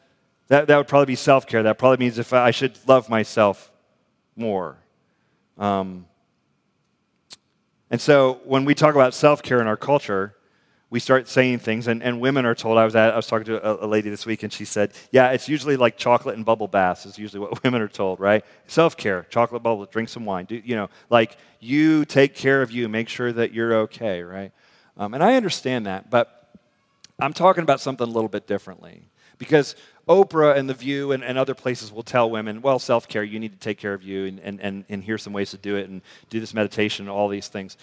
that, 0.47 0.67
that 0.67 0.77
would 0.77 0.87
probably 0.87 1.07
be 1.07 1.15
self 1.15 1.45
care. 1.45 1.63
That 1.63 1.77
probably 1.77 1.97
means 1.97 2.17
if 2.17 2.31
I 2.33 2.51
should 2.51 2.77
love 2.87 3.09
myself 3.09 3.71
more. 4.35 4.77
Um, 5.57 6.05
and 7.89 7.99
so 7.99 8.41
when 8.45 8.65
we 8.65 8.73
talk 8.73 8.95
about 8.95 9.13
self 9.13 9.43
care 9.43 9.59
in 9.59 9.67
our 9.67 9.77
culture, 9.77 10.35
we 10.89 10.99
start 11.01 11.27
saying 11.27 11.59
things, 11.59 11.87
and, 11.87 12.01
and 12.01 12.21
women 12.21 12.45
are 12.45 12.55
told. 12.55 12.77
I 12.77 12.85
was, 12.85 12.95
at, 12.95 13.11
I 13.11 13.15
was 13.17 13.27
talking 13.27 13.45
to 13.45 13.65
a, 13.65 13.85
a, 13.85 13.87
lady 13.87 14.09
this 14.09 14.25
week, 14.25 14.43
and 14.43 14.53
she 14.53 14.63
said, 14.63 14.93
Yeah, 15.11 15.31
it's 15.31 15.49
usually 15.49 15.75
like 15.75 15.97
chocolate 15.97 16.37
and 16.37 16.45
bubble 16.45 16.69
baths, 16.69 17.05
is 17.05 17.17
usually 17.17 17.41
what 17.41 17.61
women 17.63 17.81
are 17.81 17.89
told, 17.89 18.19
right? 18.21 18.45
Self 18.67 18.95
care, 18.95 19.25
chocolate 19.29 19.63
bubble, 19.63 19.85
drink 19.85 20.07
some 20.07 20.25
wine. 20.25 20.45
Do, 20.45 20.61
you 20.63 20.75
know, 20.75 20.89
like 21.09 21.37
you 21.59 22.05
take 22.05 22.35
care 22.35 22.61
of 22.61 22.71
you, 22.71 22.87
make 22.87 23.09
sure 23.09 23.33
that 23.33 23.53
you're 23.53 23.75
okay, 23.79 24.21
right? 24.23 24.51
Um, 24.95 25.13
and 25.13 25.21
I 25.21 25.35
understand 25.35 25.85
that, 25.87 26.09
but 26.09 26.53
I'm 27.19 27.33
talking 27.33 27.63
about 27.63 27.81
something 27.81 28.07
a 28.07 28.11
little 28.11 28.29
bit 28.29 28.47
differently. 28.47 29.03
Because 29.39 29.75
Oprah 30.07 30.57
and 30.57 30.67
The 30.67 30.73
View 30.73 31.11
and, 31.11 31.23
and 31.23 31.37
other 31.37 31.53
places 31.53 31.91
will 31.91 32.01
tell 32.01 32.29
women, 32.29 32.61
well, 32.61 32.79
self 32.79 33.09
care, 33.09 33.23
you 33.23 33.39
need 33.39 33.51
to 33.51 33.59
take 33.59 33.77
care 33.77 33.93
of 33.93 34.03
you, 34.03 34.25
and, 34.25 34.39
and, 34.39 34.61
and, 34.61 34.85
and 34.87 35.03
here's 35.03 35.21
some 35.21 35.33
ways 35.33 35.51
to 35.51 35.57
do 35.57 35.75
it, 35.75 35.89
and 35.89 36.01
do 36.29 36.39
this 36.39 36.53
meditation, 36.53 37.03
and 37.03 37.11
all 37.11 37.27
these 37.27 37.49
things. 37.49 37.75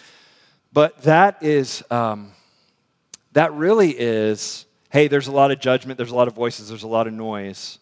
But 0.72 1.02
that 1.02 1.42
is. 1.42 1.84
Um, 1.90 2.32
that 3.34 3.52
really 3.52 3.90
is 3.90 4.66
hey, 4.94 5.08
there's 5.08 5.26
a 5.26 5.32
lot 5.32 5.50
of 5.50 5.58
judgment, 5.58 5.96
there's 5.96 6.12
a 6.12 6.14
lot 6.14 6.28
of 6.28 6.34
voices, 6.34 6.68
there's 6.68 6.84
a 6.84 6.88
lot 6.88 7.08
of 7.08 7.12
noise. 7.12 7.80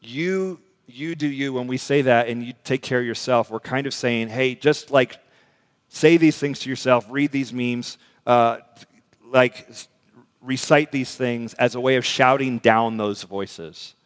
You, 0.00 0.60
you 0.86 1.16
do 1.16 1.26
you 1.26 1.52
when 1.52 1.66
we 1.66 1.78
say 1.78 2.02
that 2.02 2.28
and 2.28 2.44
you 2.44 2.52
take 2.62 2.80
care 2.80 3.00
of 3.00 3.04
yourself. 3.04 3.50
We're 3.50 3.58
kind 3.58 3.88
of 3.88 3.92
saying, 3.92 4.28
hey, 4.28 4.54
just 4.54 4.92
like 4.92 5.18
say 5.88 6.16
these 6.16 6.38
things 6.38 6.60
to 6.60 6.70
yourself, 6.70 7.06
read 7.10 7.32
these 7.32 7.52
memes, 7.52 7.98
uh, 8.24 8.58
like 9.24 9.68
recite 10.40 10.92
these 10.92 11.12
things 11.12 11.54
as 11.54 11.74
a 11.74 11.80
way 11.80 11.96
of 11.96 12.04
shouting 12.04 12.58
down 12.58 12.98
those 12.98 13.24
voices, 13.24 13.96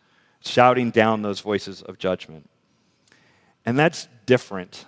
shouting 0.40 0.90
down 0.90 1.20
those 1.20 1.40
voices 1.40 1.82
of 1.82 1.98
judgment. 1.98 2.48
And 3.66 3.78
that's 3.78 4.08
different 4.24 4.86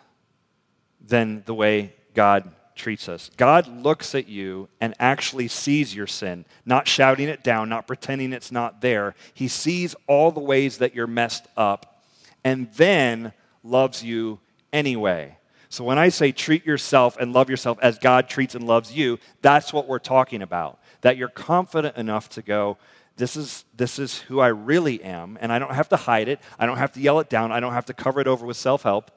than 0.99 1.43
the 1.45 1.53
way 1.53 1.93
God 2.15 2.51
treats 2.83 3.09
us. 3.09 3.31
God 3.37 3.69
looks 3.69 4.15
at 4.15 4.29
you 4.29 4.69
and 4.81 4.93
actually 4.99 5.47
sees 5.47 5.95
your 5.95 6.09
sin, 6.09 6.45
not 6.67 6.89
shouting 6.89 7.29
it 7.29 7.45
down, 7.45 7.69
not 7.69 7.87
pretending 7.87 8.33
it's 8.33 8.51
not 8.51 8.81
there. 8.81 9.15
He 9.33 9.47
sees 9.47 9.95
all 10.09 10.33
the 10.33 10.41
ways 10.41 10.79
that 10.79 10.95
you're 10.95 11.07
messed 11.07 11.47
up 11.57 12.03
and 12.45 12.71
then 12.75 13.33
loves 13.63 14.03
you 14.03 14.41
anyway. 14.73 15.39
So 15.69 15.85
when 15.85 15.99
I 15.99 16.09
say 16.09 16.33
treat 16.33 16.67
yourself 16.67 17.17
and 17.19 17.33
love 17.33 17.49
yourself 17.49 17.79
as 17.81 17.99
God 17.99 18.29
treats 18.29 18.57
and 18.57 18.67
loves 18.67 18.93
you, 18.93 19.19
that's 19.41 19.73
what 19.73 19.87
we're 19.87 20.01
talking 20.01 20.43
about. 20.43 20.81
That 21.03 21.17
you're 21.17 21.29
confident 21.29 21.97
enough 21.97 22.29
to 22.31 22.43
go, 22.43 22.79
this 23.17 23.37
is, 23.37 23.65
this 23.77 23.99
is 23.99 24.19
who 24.19 24.41
I 24.41 24.49
really 24.49 25.03
am, 25.05 25.39
and 25.41 25.53
I 25.53 25.59
don't 25.59 25.75
have 25.75 25.89
to 25.91 25.97
hide 25.97 26.29
it. 26.29 26.41
I 26.59 26.67
don't 26.67 26.79
have 26.79 26.93
to 26.95 27.01
yell 27.01 27.21
it 27.21 27.31
down. 27.31 27.53
I 27.53 27.61
don't 27.61 27.75
have 27.75 27.87
to 27.87 27.95
cover 27.95 28.21
it 28.21 28.27
over 28.27 28.45
with 28.45 28.57
self 28.57 28.83
help. 28.83 29.11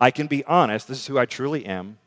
I 0.00 0.10
can 0.10 0.26
be 0.26 0.44
honest. 0.44 0.88
This 0.88 0.98
is 0.98 1.06
who 1.06 1.18
I 1.18 1.26
truly 1.26 1.66
am. 1.66 1.98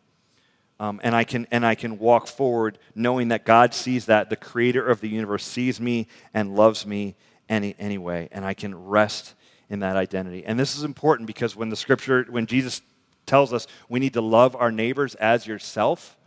Um, 0.79 1.01
and, 1.03 1.13
I 1.13 1.25
can, 1.25 1.45
and 1.51 1.65
I 1.65 1.75
can 1.75 1.99
walk 1.99 2.27
forward 2.27 2.77
knowing 2.95 3.29
that 3.29 3.45
God 3.45 3.73
sees 3.73 4.05
that, 4.05 4.29
the 4.29 4.37
creator 4.37 4.85
of 4.85 5.01
the 5.01 5.09
universe 5.09 5.43
sees 5.43 5.81
me 5.81 6.07
and 6.33 6.55
loves 6.55 6.85
me 6.85 7.15
any, 7.49 7.75
anyway, 7.77 8.29
and 8.31 8.45
I 8.45 8.53
can 8.53 8.87
rest 8.87 9.33
in 9.69 9.79
that 9.81 9.97
identity. 9.97 10.45
And 10.45 10.59
this 10.59 10.77
is 10.77 10.83
important 10.83 11.27
because 11.27 11.55
when 11.55 11.69
the 11.69 11.75
scripture, 11.75 12.25
when 12.29 12.45
Jesus 12.45 12.81
tells 13.25 13.51
us 13.51 13.67
we 13.89 13.99
need 13.99 14.13
to 14.13 14.21
love 14.21 14.55
our 14.55 14.71
neighbors 14.71 15.15
as 15.15 15.45
yourself, 15.45 16.17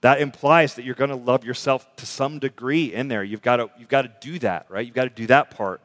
that 0.00 0.20
implies 0.20 0.74
that 0.74 0.84
you're 0.84 0.94
going 0.94 1.10
to 1.10 1.16
love 1.16 1.44
yourself 1.44 1.94
to 1.96 2.06
some 2.06 2.38
degree 2.38 2.92
in 2.94 3.08
there. 3.08 3.22
You've 3.22 3.42
got 3.42 3.56
to, 3.56 3.70
you've 3.78 3.88
got 3.88 4.02
to 4.02 4.12
do 4.20 4.38
that, 4.40 4.66
right? 4.68 4.84
You've 4.84 4.94
got 4.94 5.04
to 5.04 5.10
do 5.10 5.26
that 5.26 5.50
part 5.50 5.80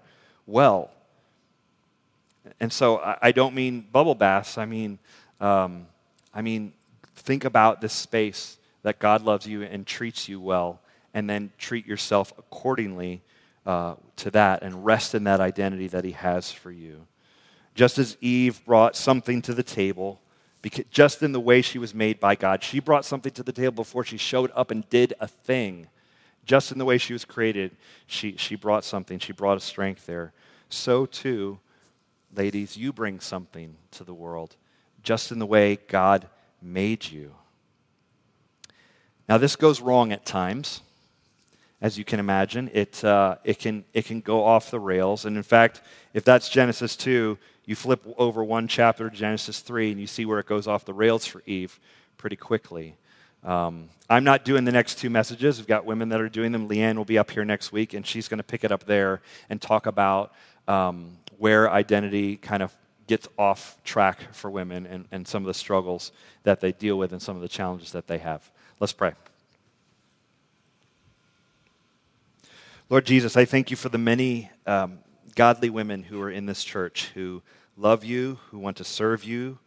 well. 0.45 0.91
And 2.59 2.71
so 2.71 2.99
I, 2.99 3.17
I 3.21 3.31
don't 3.31 3.55
mean 3.55 3.85
bubble 3.91 4.15
baths. 4.15 4.57
I 4.57 4.65
mean, 4.65 4.99
um, 5.39 5.87
I 6.33 6.41
mean 6.41 6.73
think 7.21 7.45
about 7.45 7.81
this 7.81 7.93
space 7.93 8.57
that 8.83 8.99
God 8.99 9.21
loves 9.21 9.47
you 9.47 9.63
and 9.63 9.85
treats 9.85 10.27
you 10.27 10.39
well, 10.39 10.81
and 11.13 11.29
then 11.29 11.51
treat 11.57 11.85
yourself 11.85 12.33
accordingly 12.37 13.21
uh, 13.65 13.95
to 14.17 14.31
that 14.31 14.63
and 14.63 14.85
rest 14.85 15.13
in 15.13 15.23
that 15.25 15.39
identity 15.39 15.87
that 15.87 16.03
He 16.03 16.11
has 16.11 16.51
for 16.51 16.71
you. 16.71 17.05
Just 17.75 17.97
as 17.97 18.17
Eve 18.21 18.63
brought 18.65 18.95
something 18.95 19.41
to 19.43 19.53
the 19.53 19.63
table, 19.63 20.19
just 20.89 21.23
in 21.23 21.31
the 21.31 21.39
way 21.39 21.61
she 21.61 21.79
was 21.79 21.93
made 21.93 22.19
by 22.19 22.35
God, 22.35 22.63
she 22.63 22.79
brought 22.79 23.05
something 23.05 23.31
to 23.33 23.43
the 23.43 23.51
table 23.51 23.71
before 23.71 24.03
she 24.03 24.17
showed 24.17 24.51
up 24.55 24.71
and 24.71 24.87
did 24.89 25.13
a 25.19 25.27
thing. 25.27 25.87
Just 26.45 26.71
in 26.71 26.77
the 26.77 26.85
way 26.85 26.97
she 26.97 27.13
was 27.13 27.25
created, 27.25 27.71
she, 28.07 28.35
she 28.35 28.55
brought 28.55 28.83
something. 28.83 29.19
She 29.19 29.31
brought 29.31 29.57
a 29.57 29.61
strength 29.61 30.05
there. 30.05 30.33
So, 30.69 31.05
too, 31.05 31.59
ladies, 32.35 32.77
you 32.77 32.91
bring 32.91 33.19
something 33.19 33.75
to 33.91 34.03
the 34.03 34.13
world, 34.13 34.55
just 35.03 35.31
in 35.31 35.39
the 35.39 35.45
way 35.45 35.77
God 35.87 36.27
made 36.61 37.11
you. 37.11 37.33
Now, 39.27 39.37
this 39.37 39.55
goes 39.55 39.81
wrong 39.81 40.11
at 40.11 40.25
times, 40.25 40.81
as 41.81 41.97
you 41.97 42.03
can 42.03 42.19
imagine. 42.19 42.69
It, 42.73 43.03
uh, 43.03 43.37
it, 43.43 43.59
can, 43.59 43.85
it 43.93 44.05
can 44.05 44.21
go 44.21 44.43
off 44.43 44.71
the 44.71 44.79
rails. 44.79 45.25
And 45.25 45.37
in 45.37 45.43
fact, 45.43 45.81
if 46.13 46.23
that's 46.23 46.49
Genesis 46.49 46.95
2, 46.95 47.37
you 47.65 47.75
flip 47.75 48.03
over 48.17 48.43
one 48.43 48.67
chapter 48.67 49.09
Genesis 49.09 49.59
3, 49.59 49.91
and 49.91 50.01
you 50.01 50.07
see 50.07 50.25
where 50.25 50.39
it 50.39 50.45
goes 50.45 50.67
off 50.67 50.83
the 50.85 50.93
rails 50.93 51.25
for 51.25 51.41
Eve 51.45 51.79
pretty 52.17 52.35
quickly. 52.35 52.95
Um, 53.43 53.89
I'm 54.09 54.23
not 54.23 54.45
doing 54.45 54.65
the 54.65 54.71
next 54.71 54.97
two 54.97 55.09
messages. 55.09 55.57
We've 55.57 55.67
got 55.67 55.85
women 55.85 56.09
that 56.09 56.21
are 56.21 56.29
doing 56.29 56.51
them. 56.51 56.67
Leanne 56.67 56.95
will 56.95 57.05
be 57.05 57.17
up 57.17 57.31
here 57.31 57.45
next 57.45 57.71
week, 57.71 57.93
and 57.93 58.05
she's 58.05 58.27
going 58.27 58.37
to 58.39 58.43
pick 58.43 58.63
it 58.63 58.71
up 58.71 58.85
there 58.85 59.21
and 59.49 59.61
talk 59.61 59.85
about 59.85 60.33
um, 60.67 61.17
where 61.37 61.71
identity 61.71 62.37
kind 62.37 62.61
of 62.61 62.75
gets 63.11 63.27
off 63.37 63.77
track 63.83 64.33
for 64.33 64.49
women 64.49 64.85
and, 64.85 65.05
and 65.11 65.27
some 65.27 65.43
of 65.43 65.47
the 65.47 65.53
struggles 65.53 66.13
that 66.43 66.61
they 66.61 66.71
deal 66.71 66.97
with 66.97 67.11
and 67.11 67.21
some 67.21 67.35
of 67.35 67.41
the 67.41 67.49
challenges 67.49 67.91
that 67.91 68.07
they 68.07 68.17
have. 68.17 68.49
Let's 68.79 68.93
pray. 68.93 69.11
Lord 72.89 73.05
Jesus, 73.05 73.35
I 73.35 73.43
thank 73.43 73.69
you 73.69 73.75
for 73.75 73.89
the 73.89 73.97
many 73.97 74.49
um, 74.65 74.99
godly 75.35 75.69
women 75.69 76.03
who 76.03 76.21
are 76.21 76.31
in 76.31 76.45
this 76.45 76.63
church 76.63 77.11
who 77.13 77.41
love 77.75 78.05
you, 78.05 78.39
who 78.49 78.59
want 78.59 78.77
to 78.77 78.85
serve 78.85 79.25
you, 79.25 79.59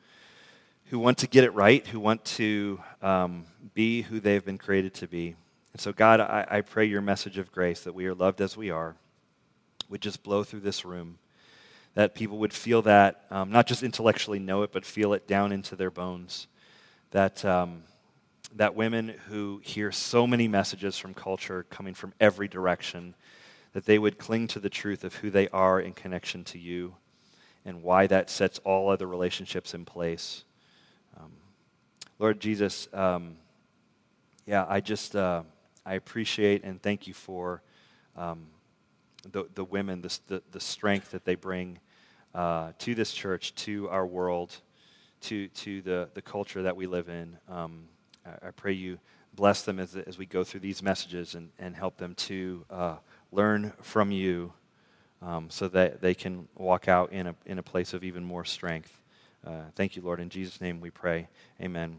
who 0.86 0.98
want 0.98 1.18
to 1.18 1.26
get 1.26 1.44
it 1.44 1.52
right, 1.52 1.86
who 1.88 2.00
want 2.00 2.24
to 2.24 2.80
um, 3.02 3.44
be 3.74 4.00
who 4.00 4.20
they've 4.20 4.42
been 4.42 4.56
created 4.56 4.94
to 4.94 5.06
be. 5.06 5.36
And 5.74 5.82
so, 5.82 5.92
God, 5.92 6.18
I, 6.18 6.46
I 6.50 6.60
pray 6.62 6.86
your 6.86 7.02
message 7.02 7.36
of 7.36 7.52
grace 7.52 7.82
that 7.82 7.94
we 7.94 8.06
are 8.06 8.14
loved 8.14 8.40
as 8.40 8.56
we 8.56 8.70
are 8.70 8.96
would 9.90 10.00
just 10.00 10.22
blow 10.22 10.44
through 10.44 10.60
this 10.60 10.86
room 10.86 11.18
that 11.94 12.14
people 12.14 12.38
would 12.38 12.52
feel 12.52 12.82
that, 12.82 13.24
um, 13.30 13.50
not 13.50 13.66
just 13.66 13.82
intellectually 13.82 14.38
know 14.38 14.62
it, 14.62 14.72
but 14.72 14.84
feel 14.84 15.12
it 15.12 15.26
down 15.26 15.52
into 15.52 15.76
their 15.76 15.90
bones. 15.90 16.48
That, 17.12 17.44
um, 17.44 17.84
that 18.56 18.74
women 18.74 19.14
who 19.28 19.60
hear 19.64 19.92
so 19.92 20.26
many 20.26 20.48
messages 20.48 20.98
from 20.98 21.14
culture 21.14 21.64
coming 21.70 21.94
from 21.94 22.12
every 22.20 22.48
direction, 22.48 23.14
that 23.72 23.86
they 23.86 23.98
would 23.98 24.18
cling 24.18 24.48
to 24.48 24.60
the 24.60 24.70
truth 24.70 25.04
of 25.04 25.14
who 25.16 25.30
they 25.30 25.48
are 25.48 25.80
in 25.80 25.92
connection 25.92 26.44
to 26.44 26.58
you 26.58 26.94
and 27.64 27.82
why 27.82 28.06
that 28.06 28.30
sets 28.30 28.58
all 28.60 28.88
other 28.88 29.06
relationships 29.06 29.74
in 29.74 29.84
place. 29.84 30.44
Um, 31.16 31.32
Lord 32.18 32.40
Jesus, 32.40 32.88
um, 32.92 33.36
yeah, 34.46 34.66
I 34.68 34.80
just 34.80 35.16
uh, 35.16 35.42
I 35.86 35.94
appreciate 35.94 36.64
and 36.64 36.80
thank 36.82 37.06
you 37.06 37.14
for 37.14 37.62
um, 38.16 38.46
the, 39.30 39.46
the 39.54 39.64
women, 39.64 40.02
the, 40.02 40.18
the, 40.28 40.42
the 40.52 40.60
strength 40.60 41.10
that 41.12 41.24
they 41.24 41.34
bring 41.34 41.78
uh, 42.34 42.72
to 42.78 42.94
this 42.94 43.12
church, 43.12 43.54
to 43.54 43.88
our 43.88 44.06
world, 44.06 44.56
to, 45.22 45.48
to 45.48 45.80
the, 45.82 46.08
the 46.14 46.22
culture 46.22 46.62
that 46.62 46.76
we 46.76 46.86
live 46.86 47.08
in. 47.08 47.38
Um, 47.48 47.84
I, 48.26 48.48
I, 48.48 48.50
pray 48.50 48.72
you 48.72 48.98
bless 49.34 49.62
them 49.62 49.78
as, 49.78 49.96
as 49.96 50.18
we 50.18 50.26
go 50.26 50.44
through 50.44 50.60
these 50.60 50.82
messages 50.82 51.34
and, 51.34 51.50
and 51.58 51.74
help 51.74 51.96
them 51.96 52.14
to 52.14 52.64
uh, 52.70 52.96
learn 53.32 53.72
from 53.80 54.10
you 54.10 54.52
um, 55.22 55.48
so 55.48 55.68
that 55.68 56.00
they 56.00 56.14
can 56.14 56.48
walk 56.56 56.88
out 56.88 57.12
in 57.12 57.28
a, 57.28 57.34
in 57.46 57.58
a 57.58 57.62
place 57.62 57.94
of 57.94 58.04
even 58.04 58.24
more 58.24 58.44
strength. 58.44 59.00
Uh, 59.46 59.62
thank 59.74 59.96
you, 59.96 60.02
Lord. 60.02 60.20
In 60.20 60.28
Jesus' 60.28 60.60
name 60.60 60.80
we 60.80 60.90
pray. 60.90 61.28
Amen. 61.60 61.98